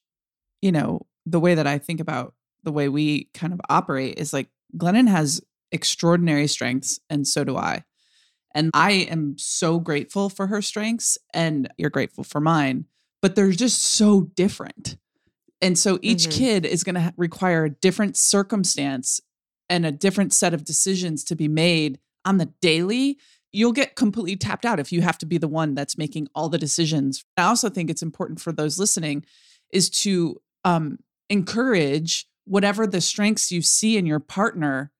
[0.61, 4.33] you know, the way that I think about the way we kind of operate is
[4.33, 7.83] like Glennon has extraordinary strengths and so do I.
[8.59, 12.83] And I am so grateful for her strengths and you're grateful for mine,
[13.21, 14.97] but they're just so different.
[15.61, 16.31] And so each Mhm.
[16.31, 19.21] kid is going to require a different circumstance
[19.69, 23.17] and a different set of decisions to be made on the daily.
[23.53, 26.49] You'll get completely tapped out if you have to be the one that's making all
[26.49, 27.23] the decisions.
[27.37, 29.23] I also think it's important for those listening
[29.71, 34.91] is to um, encourage whatever the strengths you see in your partner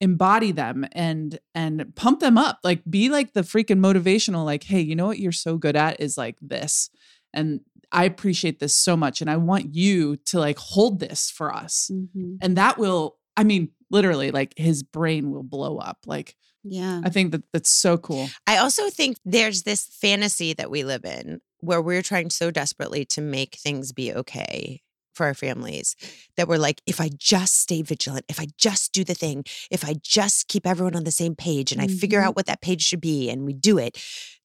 [0.00, 4.80] embody them and and pump them up like be like the freaking motivational like hey
[4.80, 6.90] you know what you're so good at is like this.
[7.34, 11.54] And i appreciate this so much and i want you to like hold this for
[11.54, 11.90] us.
[11.92, 12.38] Mhm.
[12.40, 15.98] and that will i mean literally like his brain will blow up.
[16.06, 17.00] Like yeah.
[17.04, 18.28] i think that that's so cool.
[18.46, 23.04] I also think there's this fantasy that we live in where we're trying so desperately
[23.06, 24.82] to make things be okay
[25.18, 25.94] for our families
[26.36, 29.84] that we're like, if I just stay vigilant, if I just do the thing, if
[29.84, 32.24] I just keep everyone on the same page and I figure Mhm.
[32.24, 33.98] out what that page should be and we do it,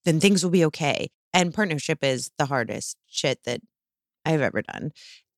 [0.04, 1.08] then things will be okay.
[1.32, 3.60] And partnership is the hardest shit that
[4.26, 4.90] I've ever done.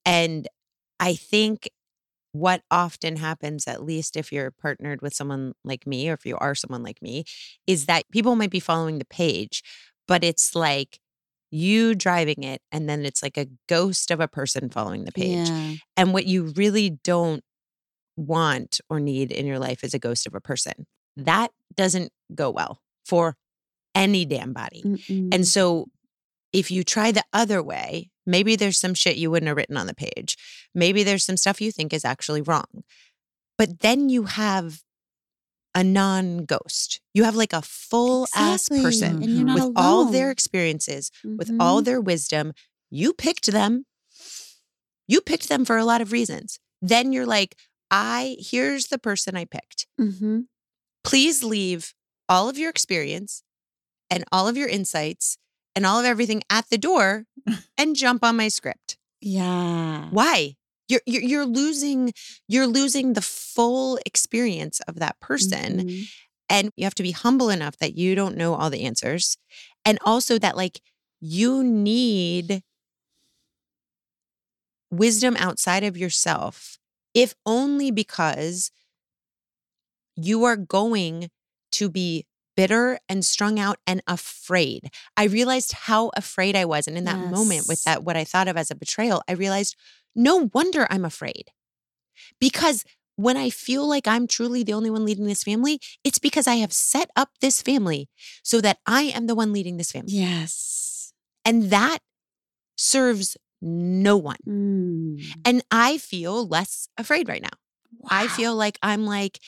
[0.04, 0.48] And
[0.98, 1.68] I think
[2.32, 6.36] what often happens, at least if you're partnered with someone like me, or if you
[6.38, 7.24] are someone like me,
[7.66, 9.62] is that people might be following the page,
[10.08, 10.98] but it's like
[11.50, 15.48] you driving it, and then it's like a ghost of a person following the page.
[15.48, 15.74] Yeah.
[15.96, 17.42] And what you really don't
[18.16, 20.86] want or need in your life is a ghost of a person.
[21.16, 23.36] That doesn't go well for
[23.94, 24.82] any damn body.
[24.84, 25.34] Mm-mm.
[25.34, 25.86] And so
[26.52, 29.86] if you try the other way, maybe there's some shit you wouldn't have written on
[29.86, 30.36] the page.
[30.74, 32.84] Maybe there's some stuff you think is actually wrong.
[33.58, 34.82] But then you have
[35.76, 37.00] a non ghost.
[37.14, 40.32] You have like a full ass person and you're not with all their alone.
[40.32, 41.84] experiences, with all Mhm.
[41.84, 42.52] their wisdom.
[42.90, 43.84] You picked them.
[45.06, 46.58] You picked them for a lot of reasons.
[46.82, 47.56] Then you're like,
[47.90, 49.86] I, here's the person I picked.
[50.00, 50.46] Mhm.
[51.04, 51.94] Please leave
[52.28, 53.42] all of your experience
[54.10, 55.38] and all of your insights
[55.76, 57.26] and all of everything at the door
[57.78, 58.96] and jump on my script.
[59.20, 60.08] Yeah.
[60.10, 60.56] Why?
[60.88, 62.12] You're, you're you're losing
[62.48, 66.08] you're losing the full experience of that person Mhm.
[66.48, 69.36] and you have to be humble enough that you don't know all the answers
[69.84, 70.80] and also that like
[71.20, 72.62] you need
[74.90, 76.78] wisdom outside of yourself
[77.14, 78.70] if only because
[80.16, 81.30] you are going
[81.72, 82.24] to be
[82.56, 87.20] bitter and strung out and afraid i realized how afraid i was and in that
[87.20, 89.76] moment with that what i thought of as a betrayal i realized
[90.16, 91.50] no wonder i'm afraid
[92.40, 92.84] because
[93.16, 96.56] when I feel like I'm truly the only one leading this family, it's because I
[96.56, 98.08] have set up this family
[98.42, 100.12] so that I am the one leading this family.
[100.12, 101.12] Yes.
[101.44, 101.98] And that
[102.76, 104.36] serves no one.
[104.46, 105.24] Mm.
[105.44, 107.48] And I feel less afraid right now.
[108.10, 109.40] I feel like I'm like,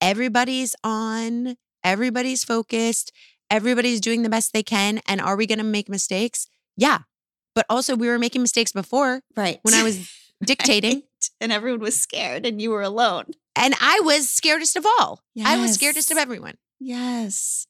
[0.00, 3.10] everybody's on, everybody's focused,
[3.50, 5.00] everybody's doing the best they can.
[5.08, 6.46] And are we going to make mistakes?
[6.76, 7.00] Yeah.
[7.54, 10.10] But also, we were making mistakes before right when I was
[10.44, 10.94] dictating.
[10.96, 11.30] Right.
[11.40, 13.26] and everyone was scared and you were alone.
[13.56, 15.20] And I was scaredest of all.
[15.44, 16.54] I was scaredest of everyone.
[16.78, 17.66] Yes.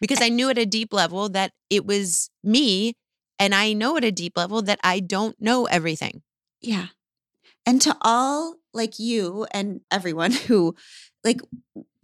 [0.00, 2.94] because I knew at a deep level that it was me.
[3.38, 6.22] And I know at a deep level that I don't know everything.
[6.60, 6.86] Yeah.
[7.66, 10.74] And to all like you and everyone who
[11.24, 11.40] like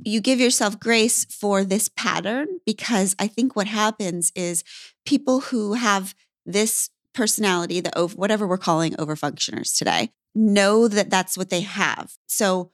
[0.03, 4.65] you give yourself grace for this pattern because I think what happens is
[5.07, 6.15] people who have
[6.45, 12.13] this personality, the over, whatever we're calling overfunctioners today, know that that's what they have.
[12.27, 12.71] So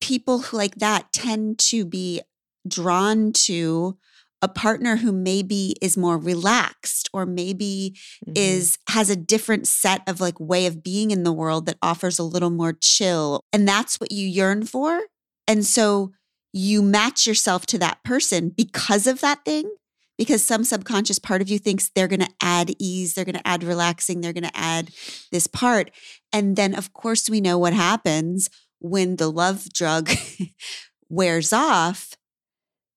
[0.00, 2.20] people who like that tend to be
[2.66, 3.96] drawn to
[4.42, 8.32] a partner who maybe is more relaxed or maybe Mhm.
[8.36, 12.18] is has a different set of like way of being in the world that offers
[12.18, 15.00] a little more chill and that's what you yearn for
[15.48, 16.12] and so
[16.52, 19.70] you match yourself to that person because of that thing
[20.18, 23.46] because some subconscious part of you thinks they're going to add ease they're going to
[23.46, 24.90] add relaxing they're going to add
[25.30, 25.90] this part.
[26.32, 28.48] And then of course we know what happens
[28.80, 30.10] when the love drug
[31.08, 32.14] wears off.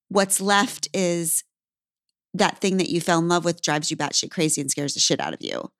[0.07, 1.43] What's left is
[2.33, 4.99] that thing that you fell in love with drives you batshit crazy and scares the
[4.99, 5.71] shit out of you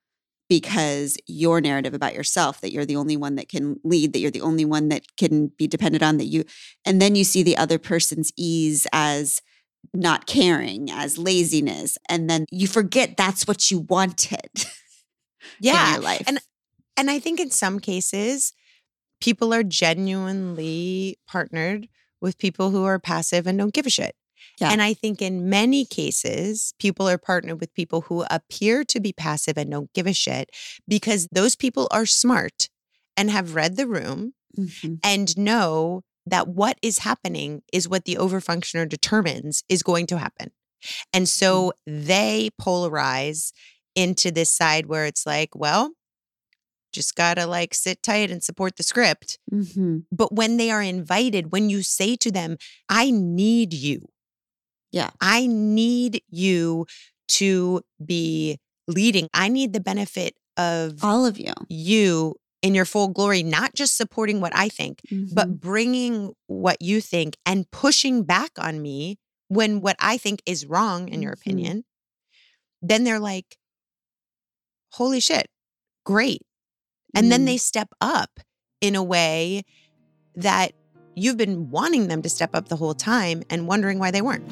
[0.50, 4.32] because your narrative about yourself that you're the only one that can lead, that you're
[4.32, 6.44] the only one that can be depended on, that you,
[6.86, 9.42] and then you see the other person's ease as
[9.94, 14.64] not caring, as laziness, and then you forget that's what you wanted in
[15.60, 15.94] yeah.
[15.94, 16.24] your life.
[16.28, 16.40] And
[16.98, 18.54] And I think in some cases,
[19.22, 21.88] people are genuinely partnered
[22.22, 24.16] with people who are passive and don't give a shit.
[24.60, 24.72] Yeah.
[24.72, 29.14] And I think in many cases, people are partnered with people who appear to be
[29.14, 30.50] passive and don't give a shit
[30.88, 32.70] because those people are smart
[33.16, 35.00] and have read the room Mhm.
[35.04, 40.52] and know that what is happening is what the overfunctioner determines is going to happen.
[41.14, 43.52] And so they polarize
[43.96, 45.92] into this side where it's like, well,
[46.94, 49.38] just gotta like sit tight and support the script.
[49.52, 50.06] Mhm.
[50.12, 54.08] But when they are invited, when you say to them, I need you.
[54.92, 55.12] Yeah.
[55.22, 56.88] I need you
[57.30, 59.28] to be leading.
[59.34, 61.54] I need the benefit of All of you.
[61.68, 65.34] you in your full glory, not just supporting what I think, Mhm.
[65.34, 69.18] but bringing what you think and pushing back on me
[69.48, 71.40] when what I think is wrong, in your Mhm.
[71.42, 71.86] opinion,
[72.82, 73.58] then they're like,
[74.94, 75.48] holy shit,
[76.06, 76.42] great.
[77.16, 77.46] And then Mm.
[77.46, 78.40] they step up
[78.82, 79.64] in a way
[80.36, 80.74] that
[81.16, 84.48] you've been wanting them to step up the whole time and wondering why they weren't.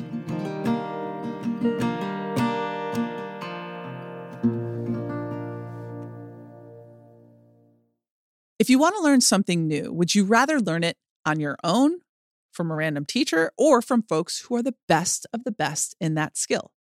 [8.59, 11.99] If you want to learn something new, would you rather learn it on your own,
[12.51, 16.15] from a random teacher, or from folks who are the best of the best in
[16.15, 16.71] that skill?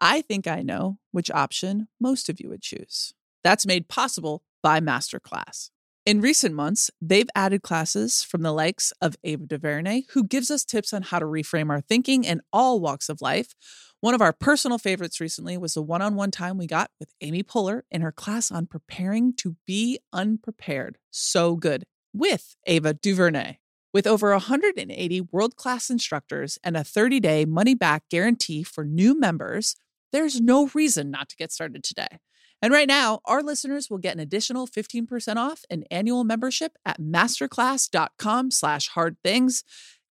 [0.00, 3.12] I think I know which option most of you would choose.
[3.44, 5.70] That's made possible by Masterclass.
[6.06, 10.64] In recent months, they've added classes from the likes of Ava DuVernay, who gives us
[10.64, 13.54] tips on how to reframe our thinking in all walks of life.
[14.00, 17.12] One of our personal favorites recently was the one on one time we got with
[17.20, 20.96] Amy Poehler in her class on preparing to be unprepared.
[21.10, 21.84] So good.
[22.14, 23.58] With Ava DuVernay.
[23.92, 29.18] With over 180 world class instructors and a 30 day money back guarantee for new
[29.18, 29.76] members,
[30.12, 32.20] there's no reason not to get started today.
[32.62, 37.00] And right now, our listeners will get an additional 15% off an annual membership at
[37.00, 39.64] masterclass.com slash hard things.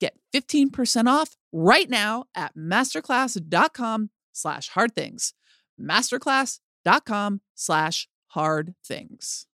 [0.01, 5.35] Get 15% off right now at masterclass.com slash hard things.
[5.81, 9.47] Masterclass.com slash hard things.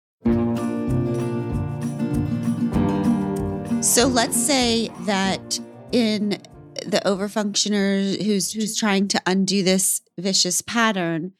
[3.83, 5.59] So let's say that
[5.91, 6.41] in
[6.87, 11.33] the overfunctioner who's who's trying to undo this vicious pattern,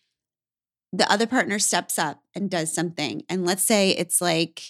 [0.93, 3.23] the other partner steps up and does something.
[3.29, 4.63] And let's say it's like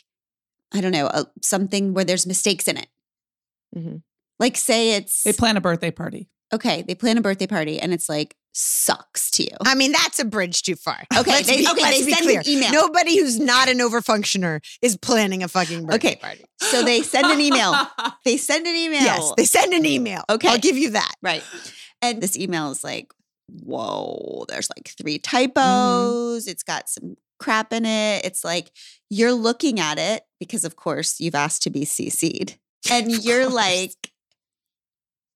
[0.75, 2.87] I don't know, a, something where there's mistakes in it.
[3.77, 4.03] Mhm.
[4.39, 6.29] Like, say it's They plan a birthday party.
[6.53, 9.51] okay, they plan a birthday party and it's like sucks to you.
[9.67, 11.05] I mean, that's a bridge too far.
[11.19, 12.41] Okay, Let's they- be, okay, let's they be send clear.
[12.41, 12.73] an email.
[12.73, 16.17] Nobody who's not an overfunctioner is planning a fucking birthday Okay.
[16.17, 16.45] party.
[16.61, 17.75] So they send an email.
[18.25, 19.03] They send an email.
[19.03, 20.23] Yes, they send an email.
[20.31, 20.49] Okay.
[20.49, 21.15] I'll give you that.
[21.23, 21.43] Right.
[22.01, 23.13] And this email is like,
[23.61, 25.37] whoa, there's like three mm-hmm.
[25.37, 26.47] typos.
[26.47, 28.25] It's got some crap in it.
[28.25, 28.73] It's like
[29.11, 32.59] you're looking at it because, of course, you've asked to be CC'd.
[32.91, 34.11] And you're like,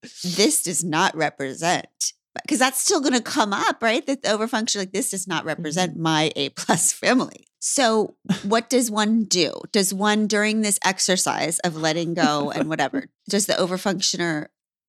[0.02, 2.12] this does not represent.
[2.42, 4.04] Because that's still going to come up, right?
[4.06, 6.02] That the overfunction, like this does not represent mm-hmm.
[6.02, 7.46] my A plus family.
[7.58, 8.14] So,
[8.44, 9.52] what does one do?
[9.72, 14.46] Does one, during this exercise of letting go and whatever, does the overfunctioner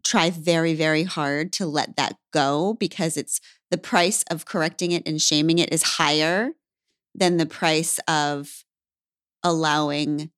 [0.07, 3.39] try very, very hard to let that go because it's
[3.71, 6.51] the price of correcting it and shaming it is higher
[7.13, 8.63] than the price of
[9.43, 10.31] allowing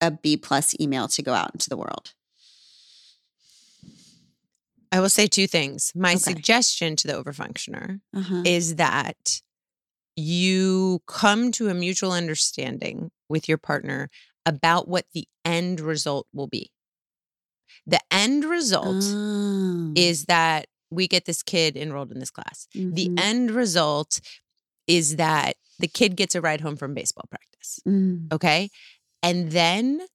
[0.00, 2.12] a B plus email to go out into the world.
[4.92, 5.90] I will say two things.
[5.94, 6.18] My Okay.
[6.18, 8.42] suggestion to the overfunctioner Uh-huh.
[8.44, 9.40] is that
[10.16, 14.10] you come to a mutual understanding with your partner
[14.46, 16.70] about what the end result will be.
[17.86, 19.92] The end result Oh.
[19.96, 22.66] is that we get this kid enrolled in this class.
[22.72, 23.20] The Mhm.
[23.20, 24.20] end result
[24.86, 27.80] is that the kid gets a ride home from baseball practice.
[27.86, 28.32] Mm.
[28.32, 28.70] Okay.
[29.22, 30.06] And then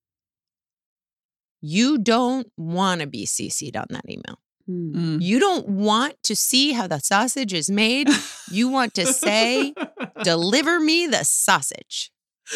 [1.61, 4.39] you don't want to be CC'd on that email.
[4.70, 4.93] Mm.
[4.93, 5.22] Mm.
[5.22, 8.07] You don't want to see how the sausage is made.
[8.51, 9.74] You want to say,
[10.24, 12.11] deliver me the sausage.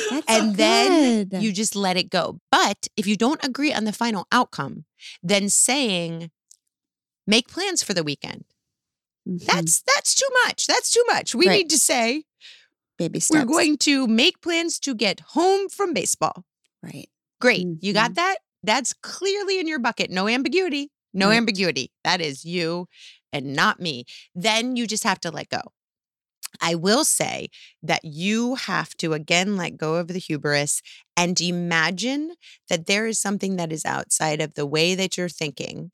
[0.09, 1.29] That's And then.
[1.41, 2.39] You just let it go.
[2.51, 4.85] But if you don't agree on the final outcome,
[5.21, 6.31] then saying,
[7.27, 8.45] make plans for the weekend.
[9.27, 9.45] Mhm.
[9.45, 10.67] That's that's too much.
[10.67, 11.33] That's too much.
[11.35, 11.57] We Right.
[11.59, 12.25] need to say
[12.97, 13.39] baby steps.
[13.39, 16.45] we're going to make plans to get home from baseball.
[16.81, 17.07] right.
[17.39, 17.65] Great.
[17.81, 18.37] You got that?
[18.63, 20.09] That's clearly in your bucket.
[20.09, 20.91] No ambiguity.
[21.13, 21.35] No Right.
[21.37, 21.91] ambiguity.
[22.03, 22.87] That is you
[23.33, 24.05] and not me.
[24.35, 25.61] Then you just have to let go.
[26.61, 27.49] I will say
[27.81, 30.81] that you have to again let go of the hubris
[31.17, 32.35] and imagine
[32.69, 35.91] that there is something that is outside of the way that you're thinking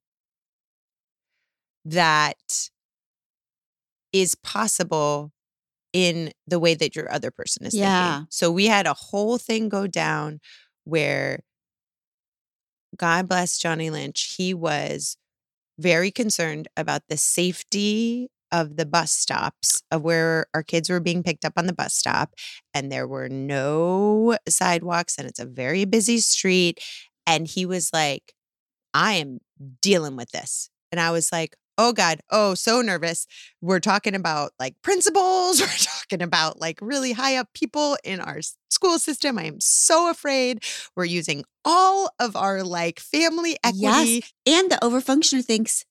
[1.85, 2.69] that
[4.11, 5.31] is possible
[5.93, 8.11] in the way that your other person is Yeah.
[8.11, 8.27] thinking.
[8.29, 10.39] So we had a whole thing go down
[10.83, 11.41] where
[12.97, 15.15] God bless Johnny Lynch, he was
[15.77, 21.23] very concerned about the safety of the bus stops of where our kids were being
[21.23, 22.33] picked up on the bus stop
[22.73, 26.79] and there were no sidewalks and it's a very busy street
[27.27, 28.33] and he was like
[28.93, 29.39] I am
[29.81, 30.69] dealing with this.
[30.91, 33.25] And I was like, oh God, oh, so nervous.
[33.61, 38.39] We're talking about like principals, we're talking about like really high up people in our
[38.69, 39.37] school system.
[39.37, 40.63] I am so afraid.
[40.95, 44.21] We're using all of our like family equity.
[44.21, 44.33] yes.
[44.45, 45.85] And the overfunctioner thinks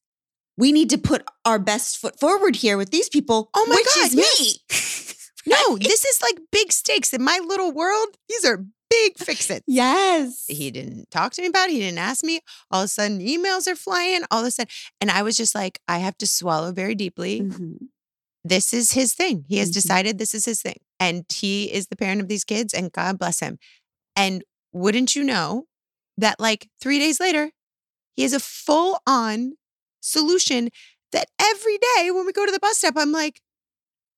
[0.59, 3.49] we need to put our best foot forward here with these people.
[3.55, 4.41] Oh my which God, is yes.
[4.41, 5.15] me.
[5.47, 8.09] No, this is like big stakes in my little world.
[8.29, 9.65] These are big fix-its.
[9.67, 10.45] yes.
[10.47, 11.73] He didn't talk to me about it.
[11.73, 12.41] He didn't ask me.
[12.71, 14.25] All of a sudden, emails are flying.
[14.31, 17.41] All of a sudden, and I was just like, I have to swallow very deeply.
[17.41, 17.77] Mhm.
[18.45, 19.45] this is his thing.
[19.49, 19.75] He has Mhm.
[19.75, 20.79] decided this is his thing.
[21.01, 23.59] And he is the parent of these kids, and God bless him.
[24.17, 24.43] And
[24.73, 25.67] wouldn't you know
[26.17, 27.53] that, like, three days later,
[28.17, 29.55] he has a full on
[30.01, 30.69] solution
[31.13, 33.41] that every day when we go to the bus stop, I'm like,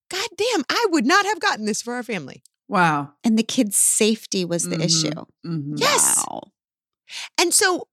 [0.09, 2.43] God damn, I would not have gotten this for our family.
[2.67, 3.13] Wow.
[3.23, 4.85] And the kid's safety was the Mhm.
[4.85, 5.25] issue.
[5.45, 5.73] Mhm.
[5.79, 6.23] Yes.
[6.27, 6.41] Wow.
[7.37, 7.87] And so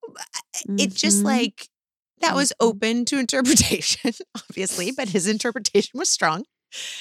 [0.79, 1.25] it just Mhm.
[1.25, 1.69] like,
[2.21, 2.55] that was Mhm.
[2.61, 6.45] open to interpretation, obviously, but his interpretation was strong.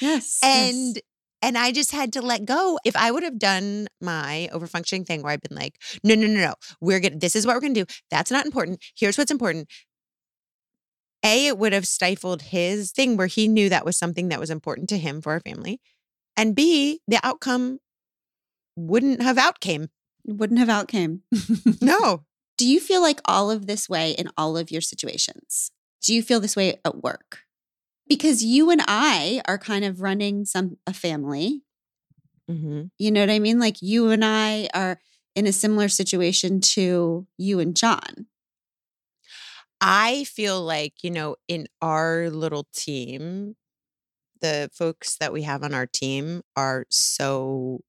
[0.00, 0.38] yes.
[0.42, 1.00] and
[1.40, 2.80] and I just had to let go.
[2.84, 6.40] If I would have done my overfunctioning thing where I've been like, no, no, no,
[6.40, 7.84] no, we're gonna this is what we're gonna do.
[8.10, 8.82] That's not important.
[8.96, 9.68] Here's what's important.
[11.24, 14.50] A, it would have stifled his thing where he knew that was something that was
[14.50, 15.80] important to him for our family.
[16.36, 17.80] And B, the outcome
[18.76, 19.88] wouldn't have outcame.
[20.24, 21.22] wouldn't have outcame.
[21.80, 22.24] No.
[22.56, 25.70] Do you feel like all of this way in all of your situations?
[26.02, 27.40] Do you feel this way at work?
[28.08, 31.62] Because you and I are kind of running some a family.
[32.50, 32.84] Mm-hmm.
[32.98, 33.60] You know what I mean?
[33.60, 34.98] Like you and I are
[35.36, 38.26] in a similar situation to you and John.
[39.80, 43.56] I feel like, you know, in our little team,
[44.40, 47.80] the folks that we have on our team are so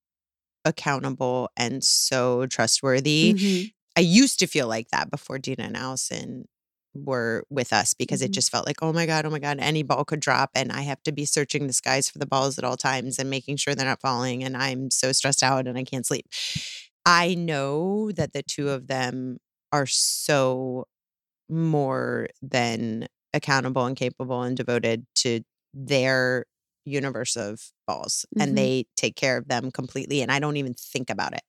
[0.66, 3.36] accountable and so trustworthy.
[3.36, 3.72] Mhm.
[3.98, 6.48] I used to feel like that before Dina and Allison
[6.96, 8.26] were with us because Mhm.
[8.26, 10.52] it just felt like, oh my God, oh my God, any ball could drop.
[10.56, 13.30] And I have to be searching the skies for the balls at all times and
[13.30, 14.44] making sure they're not falling.
[14.44, 16.28] And I'm so stressed out and I can't sleep.
[17.06, 19.38] I know that the two of them
[19.72, 20.86] are so
[21.50, 25.42] more than accountable and capable and devoted to
[25.74, 26.46] their
[26.86, 28.42] universe of balls Mhm.
[28.42, 31.44] and they take care of them completely and I don't even think about it.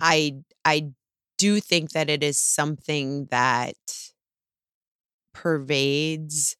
[0.00, 0.90] I I
[1.38, 3.76] do think that it is something that
[5.34, 6.56] pervades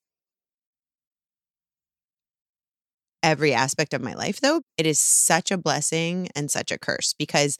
[3.23, 4.63] every aspect of my life though.
[4.77, 7.57] It is such a blessing and such a curse because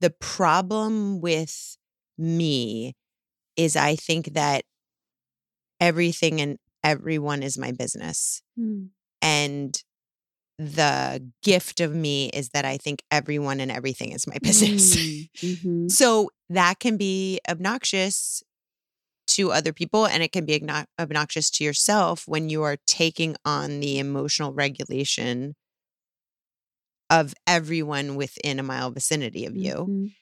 [0.00, 1.76] the problem with
[2.18, 2.94] me
[3.60, 4.64] is I think that
[5.78, 8.42] everything and everyone is my business.
[8.58, 8.88] Mm.
[9.20, 9.82] And
[10.58, 14.96] the gift of me is that I think everyone and everything is my business.
[14.96, 15.90] Mm, mhm.
[15.90, 18.42] so that can be obnoxious
[19.26, 20.60] to other people and it can be
[20.98, 25.54] obnoxious to yourself when you are taking on the emotional regulation
[27.10, 29.74] of everyone within a mile vicinity of you.
[29.74, 30.12] Mhm.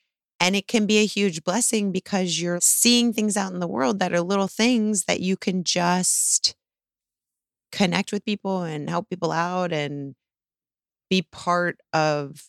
[0.40, 3.98] And it can be a huge blessing because you're seeing things out in the world
[3.98, 6.54] that are little things that you can just
[7.72, 10.14] connect with people and help people out and
[11.10, 12.48] be part of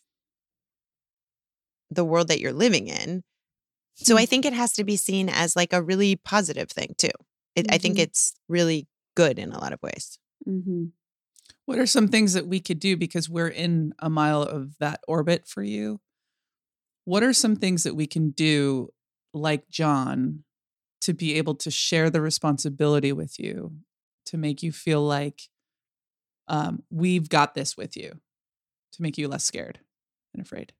[1.91, 3.23] the world that you're living in.
[3.95, 7.09] So I think it has to be seen as like a really positive thing too.
[7.55, 8.03] It, I think Mhm.
[8.03, 10.19] it's really good in a lot of ways.
[10.47, 10.91] Mhm.
[11.65, 15.01] What are some things that we could do because we're in a mile of that
[15.07, 16.01] orbit for you?
[17.10, 18.89] What are some things that we can do,
[19.34, 20.43] like John,
[21.01, 23.72] to be able to share the responsibility with you
[24.28, 25.41] to make you feel like
[26.47, 28.20] um, we've got this with you,
[28.93, 29.80] to make you less scared
[30.36, 30.72] and afraid?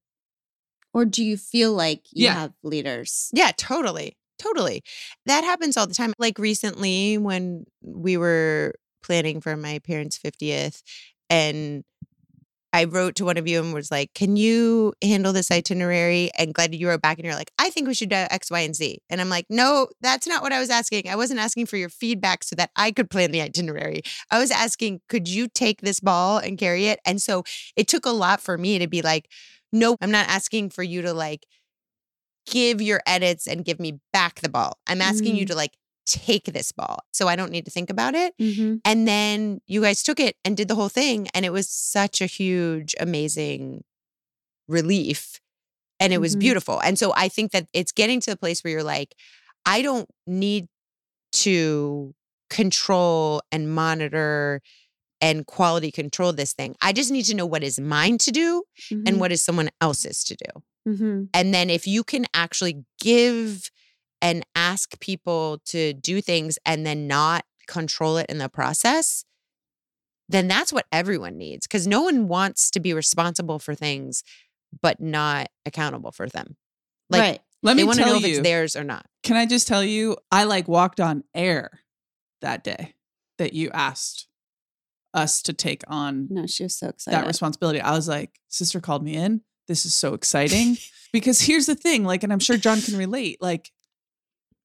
[0.94, 2.34] Or do you feel like you Yeah.
[2.36, 3.32] have leaders?
[3.34, 4.16] Yeah, totally.
[4.38, 4.84] Totally.
[5.26, 6.14] That happens all the time.
[6.20, 10.84] Like recently when we were planning for my parents' 50th
[11.28, 11.84] and
[12.72, 16.54] I wrote to one of you and was like, "Can you handle this itinerary?" And
[16.54, 18.76] glad you wrote back and you're like, "I think we should do X, Y, and
[18.76, 21.10] Z." And I'm like, "No, that's not what I was asking.
[21.10, 24.02] I wasn't asking for your feedback so that I could plan the itinerary.
[24.32, 27.44] I was asking, could you take this ball and carry it?" And so
[27.76, 29.30] it took a lot for me to be like,
[29.72, 31.46] "No, I'm not asking for you to like
[32.46, 34.78] give your edits and give me back the ball.
[34.88, 35.50] I'm asking you Mm.
[35.50, 35.74] to like
[36.10, 38.34] take this ball so I don't need to think about it.
[38.42, 38.78] Mm-hmm.
[38.84, 41.28] And then you guys took it and did the whole thing.
[41.34, 43.84] And it was such a huge, amazing
[44.68, 45.40] relief.
[46.00, 46.40] And it was Mhm.
[46.40, 46.80] beautiful.
[46.80, 49.16] And so I think that it's getting to the place where you're like,
[49.66, 50.68] I don't need
[51.34, 52.16] to
[52.50, 54.62] control and monitor
[55.22, 56.76] and quality control this thing.
[56.82, 60.24] I just need to know what is mine to do and what is someone else's
[60.24, 60.64] to do.
[60.88, 61.24] Mm-hmm.
[61.34, 63.70] And then if you can actually give
[64.22, 69.26] and ask people to do things and then not control it in the process,
[70.28, 74.24] then that's what everyone needs because no one wants to be responsible for things
[74.82, 76.56] but not accountable for them.
[77.10, 77.40] Like right.
[77.62, 79.06] Let they me want to tell know if it's theirs or not.
[79.24, 81.82] Can I just tell you, I like walked on air
[82.42, 82.94] that day
[83.38, 84.28] that you asked
[85.14, 87.20] us to take on No, she was so excited.
[87.20, 87.82] that responsibility.
[87.82, 89.42] I was like, sister called me in.
[89.68, 90.78] This is so exciting.
[91.14, 93.72] because here's the thing, like, and I'm sure John can relate, like,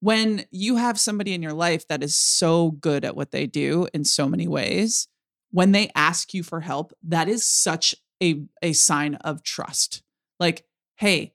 [0.04, 3.88] when you have somebody in your life that is so good at what they do
[3.94, 5.08] in so many ways,
[5.50, 10.02] when they ask you for help, that is such a, a sign of trust.
[10.38, 11.32] Like, hey,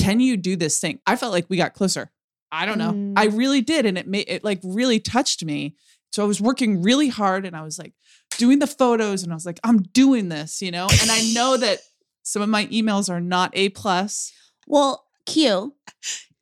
[0.00, 1.00] can you do this thing?
[1.08, 2.12] I felt like we got closer.
[2.52, 2.90] I don't know.
[3.20, 3.36] I Mm.
[3.36, 3.84] really did.
[3.84, 5.74] And it made it like really touched me.
[6.12, 7.94] So I was working really hard and I was like
[8.38, 10.86] doing the photos and I was like, I'm doing this, you know?
[11.02, 11.80] And I know that
[12.22, 14.32] some of my emails are not A plus.
[14.68, 15.74] well, Q,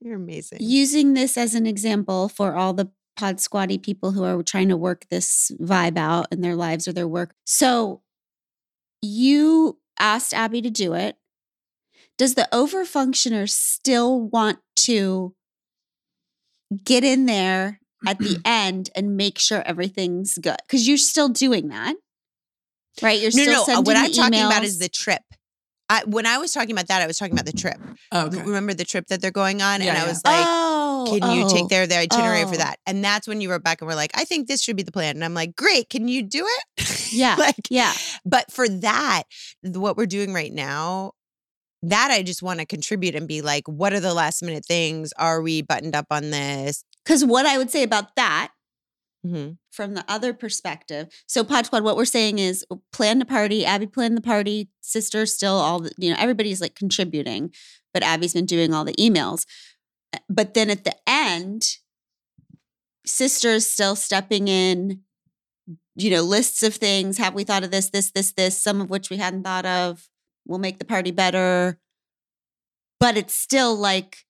[0.01, 0.59] You're amazing.
[0.61, 4.77] using this as an example for all the pod squatty people who are trying to
[4.77, 7.35] work this vibe out in their lives or their work.
[7.45, 8.03] So
[9.01, 11.17] you asked Abby to do it.
[12.19, 15.35] Does the overfunctioner still want to
[16.85, 20.57] get in there at the end and make sure everything's good?
[20.67, 21.95] Because you're still doing that.
[23.03, 23.21] Right?
[23.21, 23.81] You're no, still no, uh, no.
[23.81, 25.23] What the I'm talking about is the trip.
[25.89, 27.79] I, when I was talking about that, I was talking about the trip.
[28.11, 28.43] Oh, okay.
[28.43, 29.81] Remember the trip that they're going on?
[29.81, 30.09] Yeah, and I yeah.
[30.09, 31.49] was like, oh, can you oh.
[31.49, 32.49] take their their itinerary Oh.
[32.49, 32.79] for that?
[32.87, 34.93] And that's when you wrote back and were like, I think this should be the
[34.93, 35.17] plan.
[35.17, 37.13] And I'm like, great, can you do it?
[37.13, 37.35] Yeah.
[37.39, 37.93] like, Yeah.
[38.25, 39.25] but for that,
[39.63, 41.13] what we're doing right now,
[41.83, 45.13] that I just want to contribute and be like, what are the last minute things?
[45.19, 46.85] Are we buttoned up on this?
[47.05, 48.46] Because what I would say about that
[49.29, 51.09] hmm from the other perspective.
[51.27, 53.67] So Pod Squad, what we're saying is plan the party.
[53.67, 54.71] Abby planned the party.
[54.81, 57.53] Sister still all the, you know, everybody's like contributing,
[57.93, 59.45] but Abby's been doing all the emails.
[60.31, 61.77] But then at the end,
[63.05, 65.03] sister's still stepping in,
[65.95, 67.19] you know, lists of things.
[67.19, 70.09] Have we thought of this, this, this, this, some of which we hadn't thought of.
[70.47, 71.79] We'll make the party better.
[73.01, 74.26] but it's still like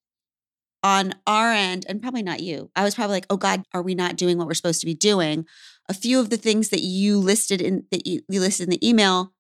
[0.83, 2.71] on our end, and probably not you.
[2.77, 4.95] I was probably like, oh God, are we not doing what we're supposed to be
[4.95, 5.47] doing?
[5.89, 8.89] A few of the things that you listed in that you, you listed in the
[8.89, 9.33] email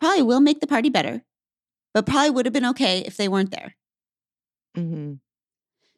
[0.00, 1.22] probably will make the party better,
[1.94, 3.74] but probably would have been okay if they weren't there.
[4.76, 5.14] Mm-hmm.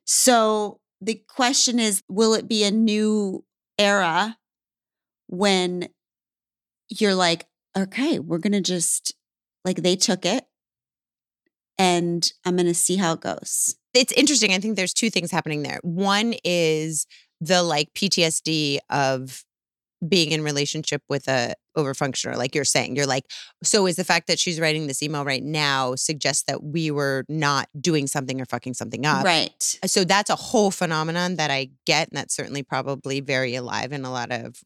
[0.04, 3.44] So the question is will it be a new
[3.78, 4.38] era
[5.26, 5.88] when
[6.88, 7.46] you're like,
[7.76, 9.14] okay, we're going to just,
[9.64, 10.44] like, they took it
[11.76, 13.76] and I'm going to see how it goes?
[13.94, 14.52] It's interesting.
[14.52, 15.80] I think there's two things happening there.
[15.82, 17.06] One is
[17.40, 19.44] the like PTSD of
[20.06, 23.24] being in relationship with a overfunctioner like you're saying you're like
[23.64, 27.24] so is the fact that she's writing this email right now suggests that we were
[27.28, 29.78] not doing something or fucking something up right.
[29.82, 33.92] Uh, so that's a whole phenomenon that I get, and that's certainly probably very alive
[33.92, 34.62] in a lot of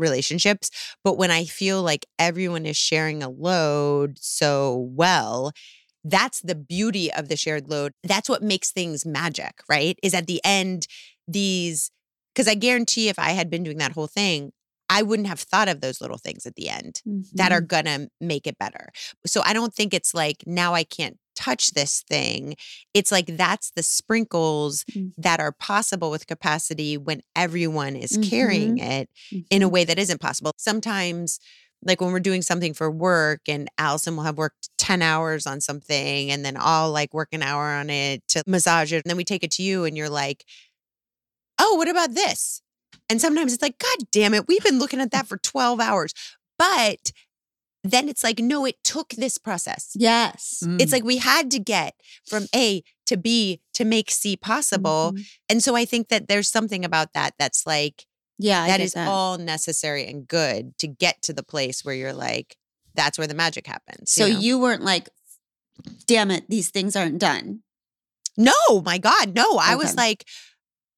[0.00, 0.70] relationships.
[1.04, 5.52] But when I feel like everyone is sharing a load so well,
[6.04, 7.92] that's the beauty of the shared load.
[8.02, 9.98] That's what makes things magic, right?
[10.02, 10.86] Is at the end,
[11.28, 11.90] these,
[12.34, 14.52] because I guarantee if I had been doing that whole thing,
[14.88, 17.00] I wouldn't have thought of those little things at the end
[17.34, 17.52] that Mm-hmm.
[17.52, 18.88] are gonna make it better.
[19.26, 22.56] So I don't think it's like now I can't touch this thing.
[22.92, 25.12] It's like that's the sprinkles Mm.
[25.16, 29.08] that are possible with capacity when everyone is carrying it
[29.48, 29.72] in a Mhm.
[29.72, 30.52] way that isn't possible.
[30.58, 31.38] Sometimes
[31.82, 35.60] like when we're doing something for work and Allison will have worked 10 hours on
[35.60, 39.02] something and then I'll like work an hour on it to massage it.
[39.04, 40.44] And then we take it to you and you're like,
[41.58, 42.62] oh, what about this?
[43.08, 46.12] And sometimes it's like, God damn it, we've been looking at that for 12 hours.
[46.58, 47.12] But
[47.82, 49.92] then it's like, no, it took this process.
[49.94, 50.62] Yes.
[50.78, 51.94] It's like we had to get
[52.26, 55.12] from A to B to make C possible.
[55.14, 55.26] Mhm.
[55.48, 58.04] And so I think that there's something about that that's like,
[58.40, 62.56] Yeah, I that all necessary and good to get to the place where you're like,
[62.94, 64.10] that's where the magic happens.
[64.10, 64.40] So you, know?
[64.40, 65.08] you weren't like,
[66.06, 67.60] damn it, these things aren't done.
[68.36, 68.52] no,
[68.84, 69.58] my God, no.
[69.58, 70.24] I was like,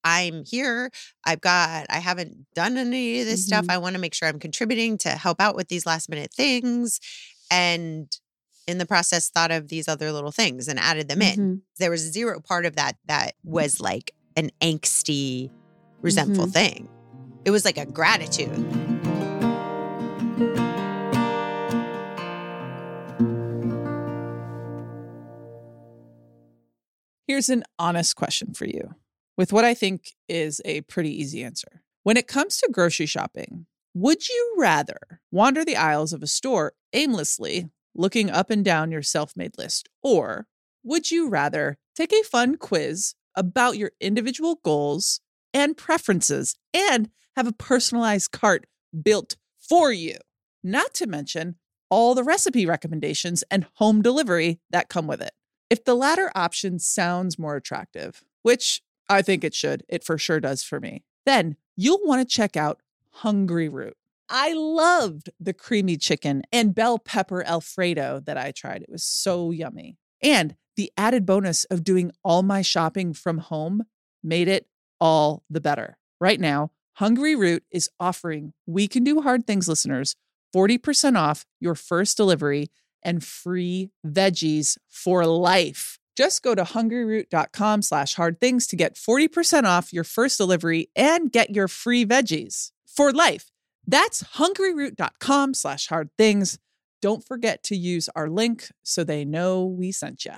[0.05, 0.90] I'm here.
[1.24, 3.66] I've got, I haven't done any of this stuff.
[3.66, 3.70] Mhm.
[3.72, 7.01] I want to make sure I'm contributing to help out with these last minute things.
[7.51, 8.11] And
[8.66, 11.38] in the process, thought of these other little things and added them in.
[11.38, 11.61] Mhm.
[11.78, 15.51] There was zero part of that that was like an angsty,
[16.01, 16.53] resentful Mm-hmm.
[16.53, 16.88] thing.
[17.45, 18.51] It was like a gratitude.
[27.26, 28.95] Here's an honest question for you
[29.36, 31.82] with what I think is a pretty easy answer.
[32.05, 34.99] When it comes to grocery shopping, would you rather
[35.30, 39.88] wander the aisles of a store aimlessly, looking up and down your self made list,
[40.03, 40.47] or
[40.84, 45.20] would you rather take a fun quiz about your individual goals
[45.55, 48.66] and preferences and have a personalized cart
[49.03, 50.16] built for you?
[50.62, 51.57] Not to mention
[51.91, 55.33] all the recipe recommendations and home delivery that come with it.
[55.68, 60.41] If the latter option sounds more attractive, which I think it should, it for sure
[60.41, 62.80] does for me, then you'll want to check out
[63.22, 63.93] Hungryroot.
[64.28, 68.83] I loved the creamy chicken and bell pepper Alfredo that I tried.
[68.83, 69.99] It was so yummy.
[70.22, 73.83] And the added bonus of doing all my shopping from home
[74.22, 74.66] made it
[75.01, 75.99] all the better.
[76.20, 76.70] Right now,
[77.01, 80.16] Hungryroot is offering We Can Do Hard Things listeners
[80.55, 82.70] 40% off your first delivery
[83.03, 85.99] and free veggies for life.
[86.14, 91.32] Just go to hungryroot.com slash hard things to get 40% off your first delivery and
[91.32, 93.51] get your free veggies for life.
[93.86, 96.59] That's hungryroot.com slash hard things.
[97.01, 100.34] Don't forget to use our link so they know we sent you.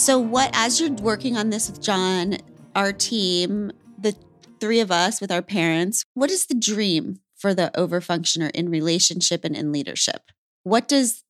[0.00, 2.38] So, what, as you're working on this with John,
[2.74, 4.16] our team, the
[4.58, 9.44] three of us with our parents, what is the dream for the overfunctioner in relationship
[9.44, 10.30] and in leadership?
[10.62, 11.22] What does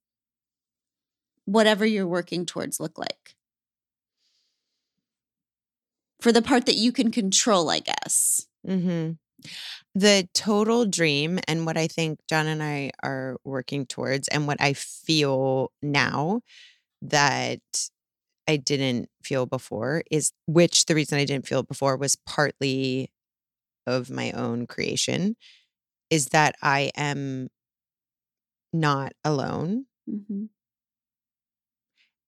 [1.46, 3.34] whatever you're working towards look like?
[6.20, 8.46] For the part that you can control, I guess.
[8.64, 9.10] hmm
[9.96, 14.60] The total dream and what I think John and I are working towards, and what
[14.60, 16.42] I feel now
[17.02, 17.58] that
[18.50, 23.12] I didn't feel before is which the reason I didn't feel before was partly
[23.86, 25.36] of my own creation,
[26.10, 27.48] is that I am
[28.72, 30.46] not alone Mm-hmm.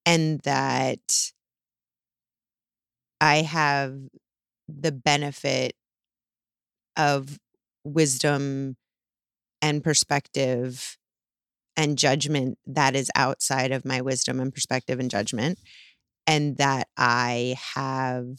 [0.07, 1.33] and that
[3.21, 3.99] I have
[4.69, 5.75] the benefit
[6.97, 7.41] of
[7.83, 8.77] wisdom
[9.61, 10.97] and perspective
[11.77, 15.59] and judgment that is outside of my wisdom and perspective and judgment,
[16.27, 18.39] and that I have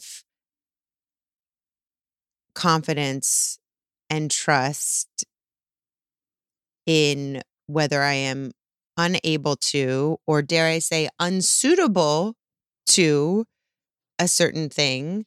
[2.54, 3.58] confidence
[4.08, 5.24] and trust
[6.86, 8.52] in whether I am
[8.96, 12.34] unable to, or dare I say, unsuitable
[12.88, 13.44] to
[14.18, 15.26] a certain thing,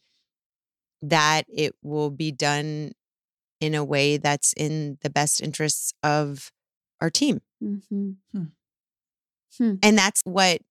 [1.01, 2.93] that it will be done
[3.59, 6.51] in a way that's in the best interests of
[7.01, 7.41] our team.
[7.61, 8.13] Mm-hmm.
[9.59, 10.61] And that's what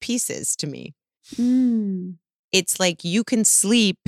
[0.00, 0.94] peace is to me.
[1.36, 2.16] Mm.
[2.52, 3.98] It's like you can sleep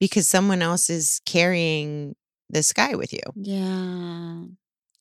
[0.00, 2.16] because someone else is carrying
[2.48, 3.20] the sky with you.
[3.36, 4.44] Yeah.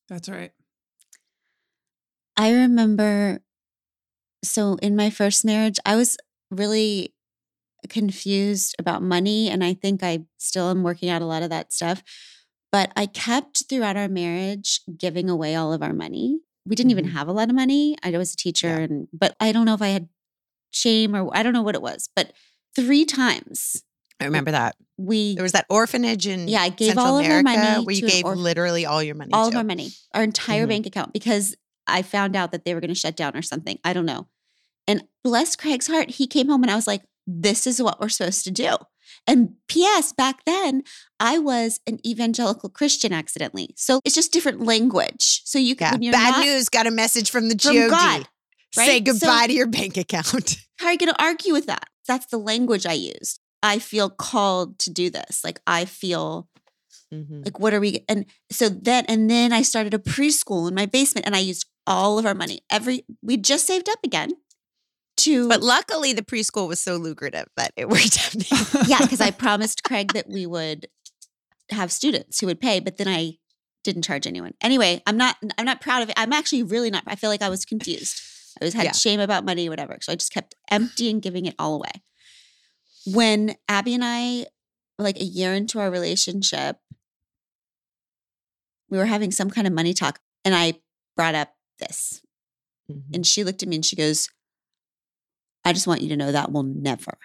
[0.07, 0.51] That's right.
[2.38, 3.41] I remember
[4.43, 6.17] so in my first marriage, I was
[6.51, 7.13] really
[7.89, 9.49] confused about money.
[9.49, 12.03] And I think I still am working out a lot of that stuff.
[12.72, 16.39] But I kept throughout our marriage giving away all of our money.
[16.66, 17.12] We didn't even Mhm.
[17.14, 17.95] have a lot of money.
[18.03, 18.78] I was a teacher, Yeah.
[18.80, 20.10] and but I don't know if I had
[20.72, 22.10] shame or I don't know what it was.
[22.16, 22.34] But
[22.76, 23.84] three times
[24.20, 24.76] I remember that.
[24.97, 27.86] we There was that orphanage in Yeah, I gave Central all of our America money
[27.86, 29.55] where you gave orph- literally all your money all to.
[29.55, 30.70] of our money, our entire Mhm.
[30.70, 31.55] bank account, because
[31.88, 33.80] I found out that they were going to shut down or something.
[33.84, 34.28] I don't know.
[34.88, 37.01] And bless Craig's heart, he came home and I was like,
[37.41, 38.75] this is what we're supposed to do.
[39.27, 40.13] And P.S.
[40.13, 40.84] Back then,
[41.19, 43.73] I was an evangelical Christian accidentally.
[43.77, 45.41] So it's just different language.
[45.45, 46.11] So you can, Yeah.
[46.11, 46.69] Bad not news.
[46.69, 47.89] Got a message from the from GOD.
[47.89, 48.27] God,
[48.73, 49.07] Say right?
[49.07, 50.57] So- goodbye to your bank account.
[50.80, 51.86] how are you going to argue with that?
[52.07, 53.39] That's the language I used.
[53.61, 55.43] I feel called to do this.
[55.43, 56.47] Like I feel
[57.13, 57.43] Mhm.
[57.43, 60.86] like what are we and so then and then i started a preschool in my
[60.86, 64.30] basement and i used all of our money every we just saved up again
[65.49, 68.88] But luckily, the preschool was so lucrative that it worked out.
[68.88, 70.88] yeah because i promised craig that we would
[71.71, 73.34] have students who would pay but then i
[73.84, 77.03] didn't charge anyone anyway i'm not i'm not proud of it i'm actually really not
[77.07, 78.19] i feel like i was confused
[78.61, 78.91] i was had Yeah.
[78.93, 81.91] shame about money whatever so i just kept emptying giving it all away
[83.05, 84.45] when abby and i
[84.97, 86.77] like a year into our relationship
[88.89, 90.73] we were having some kind of money talk and i
[91.15, 92.21] brought up this
[92.91, 93.03] Mhm.
[93.13, 94.30] and she looked at me and she goes
[95.70, 97.17] i just want you to know that will never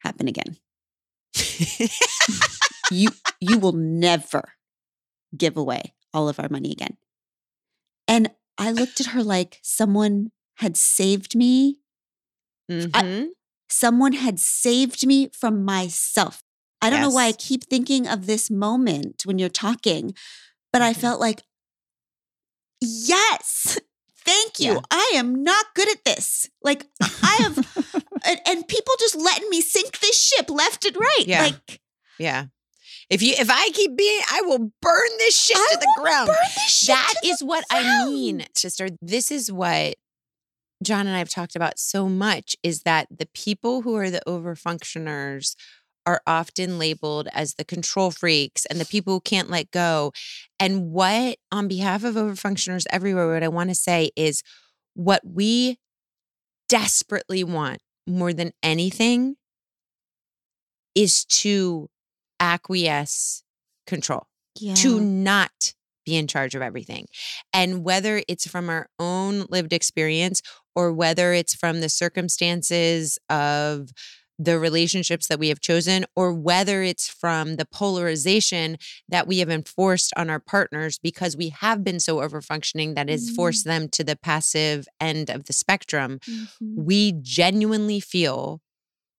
[0.00, 0.56] happen again.
[2.90, 3.10] You
[3.40, 4.42] you will never
[5.36, 6.96] give away all of our money again.
[8.06, 11.80] And i looked at her like someone had saved me.
[12.70, 13.28] Mhm.
[13.70, 16.42] someone had saved me from myself.
[16.82, 20.14] I don't know why i keep thinking of this moment when you're talking
[20.72, 21.00] but i Mhm.
[21.04, 21.42] felt like
[22.80, 23.78] yes
[24.28, 24.80] thank you Yeah.
[24.90, 26.86] i am not good at this like
[27.22, 27.56] i have
[28.26, 31.42] and, and people just letting me sink this ship left and right Yeah.
[31.42, 31.80] like
[32.18, 32.46] yeah.
[33.10, 36.26] If you if I keep being, I will burn this shit I to the ground.
[36.26, 38.88] burn this shit That to the is what I mean, sister.
[39.00, 39.94] This is what
[40.82, 44.20] John and I have talked about so much is that the people who are the
[44.26, 45.54] overfunctioners
[46.08, 50.10] are often labeled as the control freaks and the people who can't let go.
[50.58, 54.42] And what, on behalf of overfunctioners everywhere, what I want to say is
[54.94, 55.76] what we
[56.66, 59.36] desperately want more than anything
[60.94, 61.90] is to
[62.40, 63.42] acquiesce
[63.86, 64.26] control
[64.58, 64.72] yeah.
[64.76, 65.74] to not
[66.06, 67.04] be in charge of everything.
[67.52, 70.40] And whether it's from our own lived experience
[70.74, 73.90] or whether it's from the circumstances of
[74.38, 78.76] the relationships that we have chosen, or whether it's from the polarization
[79.08, 83.28] that we have enforced on our partners because we have been so overfunctioning that has
[83.30, 86.48] forced them to the passive end of the spectrum, Mhm.
[86.76, 88.60] we genuinely feel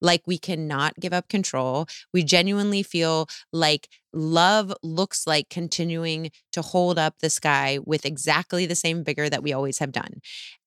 [0.01, 1.85] like we cannot give up control.
[2.13, 8.65] We genuinely feel like love looks like continuing to hold up the sky with exactly
[8.65, 10.21] the same vigor that we always have done.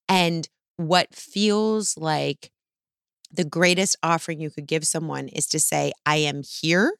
[0.06, 0.46] And
[0.76, 2.50] what feels like
[3.32, 6.92] the greatest offering you could give someone is to say, I am here.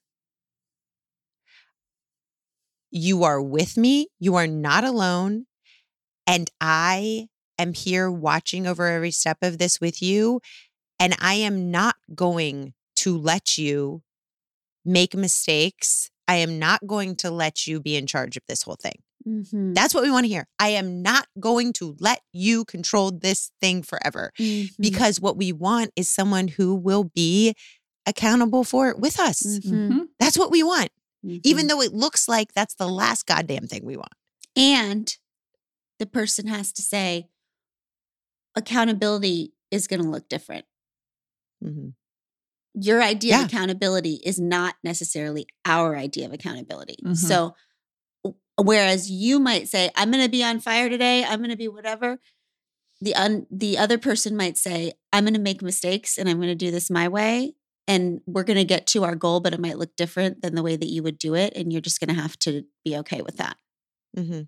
[2.91, 4.09] You are with me.
[4.19, 5.47] You are not alone.
[6.27, 7.29] And I
[7.59, 10.41] am here watching over every step of this with you.
[10.99, 14.03] And I am not going to let you
[14.85, 16.11] make mistakes.
[16.29, 19.03] I am not going to let you be in charge of this whole thing.
[19.27, 19.75] Mhm.
[19.75, 20.47] That's what we want to hear.
[20.59, 24.71] I am not going to let you control this thing forever Mhm.
[24.79, 27.55] because what we want is someone who will be
[28.07, 29.43] accountable for it with us.
[29.43, 29.89] Mhm.
[29.91, 30.09] Mhm.
[30.19, 30.91] That's what we want,
[31.25, 31.69] even Mhm.
[31.69, 34.13] though it looks like that's the last goddamn thing we want.
[34.55, 35.17] and
[35.99, 37.29] the person has to say
[38.55, 40.67] accountability is going to look different
[41.65, 41.95] Mhm.
[42.75, 43.41] your idea Yeah.
[43.43, 46.97] of accountability is not necessarily our idea of accountability.
[47.15, 47.55] So, w-
[48.63, 51.25] whereas you might say, "I'm going to be on fire today.
[51.25, 52.19] I'm going to be whatever,"
[53.01, 56.49] the un- the other person might say, "I'm going to make mistakes and I'm going
[56.49, 57.55] to do this my way."
[57.89, 60.63] And we're going to get to our goal, but it might look different than the
[60.63, 61.53] way that you would do it.
[61.57, 63.57] And you're just going to have to be okay with that.
[64.17, 64.47] Mhm.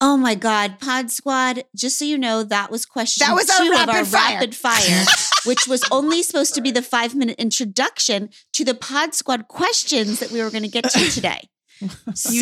[0.00, 1.64] Oh my God, Pod Squad!
[1.74, 4.34] Just so you know, that was question That was our two of our fire.
[4.34, 5.04] rapid fire,
[5.46, 10.18] which was only supposed to be the five minute introduction to the Pod Squad questions
[10.20, 11.48] that we were going to get to today.
[11.80, 11.90] You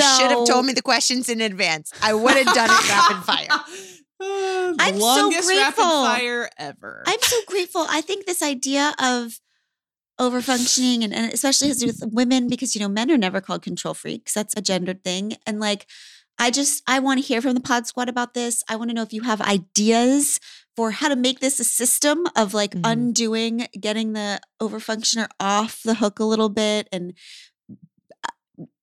[0.03, 1.93] should have told me the questions in advance.
[2.03, 3.49] I would have done it rapid fire.
[3.51, 3.59] Uh,
[4.21, 6.05] the I'm so longest rapid grateful.
[6.05, 7.03] fire ever.
[7.07, 7.85] I'm so grateful.
[7.89, 9.41] I think this idea of
[10.21, 13.41] overfunctioning and, and especially has to do with women because you know men are never
[13.41, 14.33] called control freaks.
[14.33, 15.37] That's a gendered thing.
[15.47, 15.87] And like
[16.39, 18.63] I just I want to hear from the pod squad about this.
[18.69, 20.39] I want to know if you have ideas
[20.77, 22.81] for how to make this a system of like Mhm.
[22.93, 27.13] undoing, getting the overfunctioner off the hook a little bit and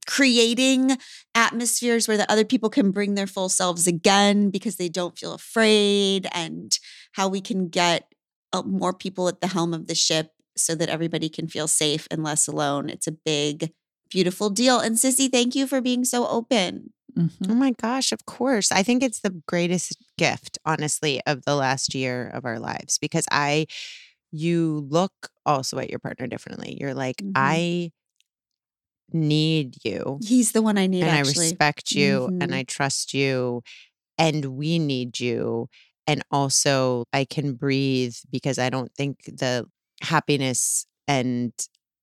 [0.08, 0.98] creating
[1.36, 5.34] atmospheres where the other people can bring their full selves again because they don't feel
[5.34, 6.78] afraid and
[7.14, 8.12] how we can get
[8.54, 12.08] uh, more people at the helm of the ship so that everybody can feel safe
[12.12, 12.90] and less alone.
[12.90, 13.72] It's a big,
[14.10, 14.80] beautiful deal.
[14.80, 16.92] And Sissy, thank you for being so open.
[17.18, 17.50] Mhm.
[17.50, 18.72] Oh my gosh, of course.
[18.72, 23.26] I think it's the greatest gift, honestly, of the last year of our lives because
[23.32, 23.68] I,
[24.32, 25.14] you look
[25.46, 26.78] also at your partner differently.
[26.80, 27.32] You're like, Mhm.
[27.36, 27.92] I
[29.14, 31.46] need you He's the one I need, and actually.
[31.46, 32.56] I respect you and Mhm.
[32.56, 33.62] I trust you
[34.18, 35.68] and we need you.
[36.08, 39.66] And also, I can breathe because I don't think the
[40.02, 41.54] happiness and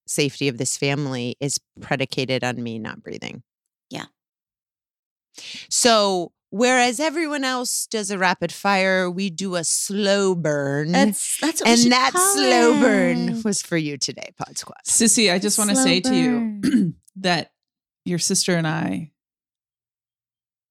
[0.06, 3.42] safety of this family is predicated on me not breathing.
[3.90, 4.06] Yeah.
[5.70, 10.92] So, whereas everyone else does a rapid fire, we do a slow burn.
[10.92, 14.78] that's that's what and should that call slow burn was for you today, Pod Squad.
[14.86, 17.52] Sissy, I just want to Slow say to you that
[18.04, 19.12] your sister and I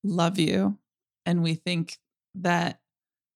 [0.03, 0.78] love you.
[1.25, 1.97] And we think
[2.36, 2.80] that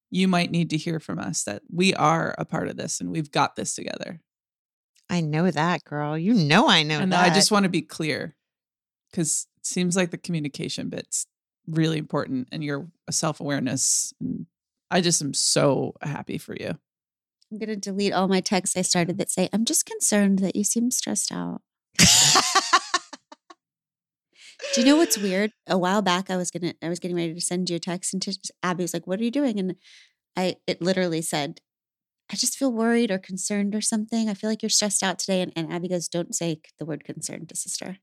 [0.09, 3.11] you might need to hear from us that we are a part of this and
[3.11, 4.19] we've got this together.
[5.09, 6.17] I know that, girl.
[6.17, 7.31] You know I know and that.
[7.31, 8.35] I just want to be clear
[9.11, 11.27] because it seems like the communication bit's
[11.67, 14.13] really important and your self awareness.
[14.19, 14.45] And
[14.89, 16.77] I just am so happy for you.
[17.51, 20.63] I'm gonna delete all my texts I started that say, I'm just concerned that you
[20.63, 21.61] seem stressed out.
[24.73, 25.51] Do you know what's weird?
[25.67, 28.13] A while back, I was gonna, I was getting ready to send you a text,
[28.13, 29.75] and just, Abby was like, "What are you doing?" And
[30.37, 31.59] I, it literally said,
[32.31, 34.29] "I just feel worried or concerned or something.
[34.29, 37.03] I feel like you're stressed out today." And, and Abby goes, "Don't say the word
[37.03, 37.97] concerned to sister."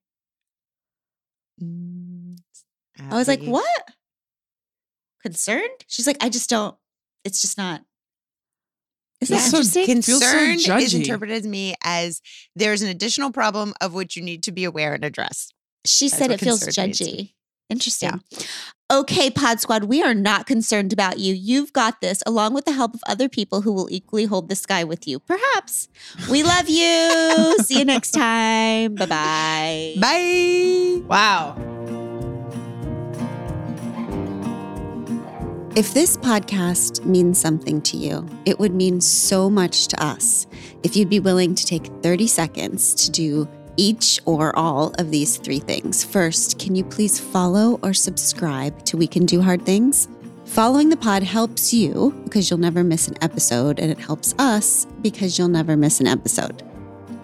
[1.63, 2.08] Mm,
[3.11, 3.43] I was like.
[3.43, 3.91] "What?
[5.23, 6.77] Concerned?" She's like, "I just don't.
[7.25, 7.83] It's just not."
[9.21, 10.03] That's that so interesting?
[10.03, 12.23] feels so Concerned is interpreted to me as
[12.55, 15.53] there's an additional problem of which you need to be aware and address.
[15.85, 17.33] She That's said it feels concerned means judgy.
[17.71, 18.23] Interesting.
[18.91, 21.35] Okay, Pod Squad, we are not concerned about you.
[21.35, 24.57] You've got this, along with the help of other people who will equally hold the
[24.57, 25.19] sky with you.
[25.19, 25.89] Perhaps.
[26.31, 27.59] We love you.
[27.65, 28.95] See you next time.
[28.95, 29.95] Bye bye.
[30.01, 31.03] Bye.
[31.07, 31.78] Wow.
[35.77, 40.47] If this podcast means something to you, it would mean so much to us
[40.83, 45.37] if you'd be willing to take 30 seconds to do each or all of these
[45.37, 46.03] three things.
[46.03, 50.09] First, can you please follow or subscribe to We Can Do Hard Things?
[50.47, 54.87] Following the pod helps you because you'll never miss an episode, and it helps us
[55.03, 56.63] because you'll never miss an episode.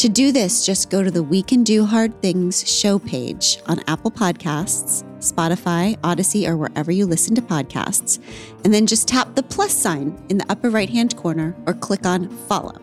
[0.05, 3.81] To do this, just go to the We Can Do Hard Things show page on
[3.89, 8.19] Apple Podcasts, Spotify, Audacy, or wherever you listen to podcasts,
[8.65, 12.05] and then just tap the plus sign in the upper right hand corner or click
[12.05, 12.79] on follow.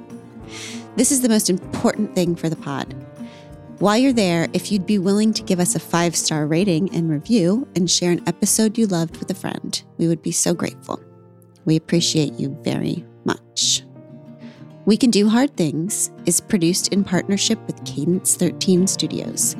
[0.96, 2.96] This is the most important thing for the pod.
[3.78, 7.08] While you're there, if you'd be willing to give us a five star rating and
[7.08, 11.00] review and share an episode you loved with a friend, we would be so grateful.
[11.66, 13.84] We appreciate you very much.
[14.88, 19.56] We Can Do Hard Things is produced in partnership with Cadence 13 Studios.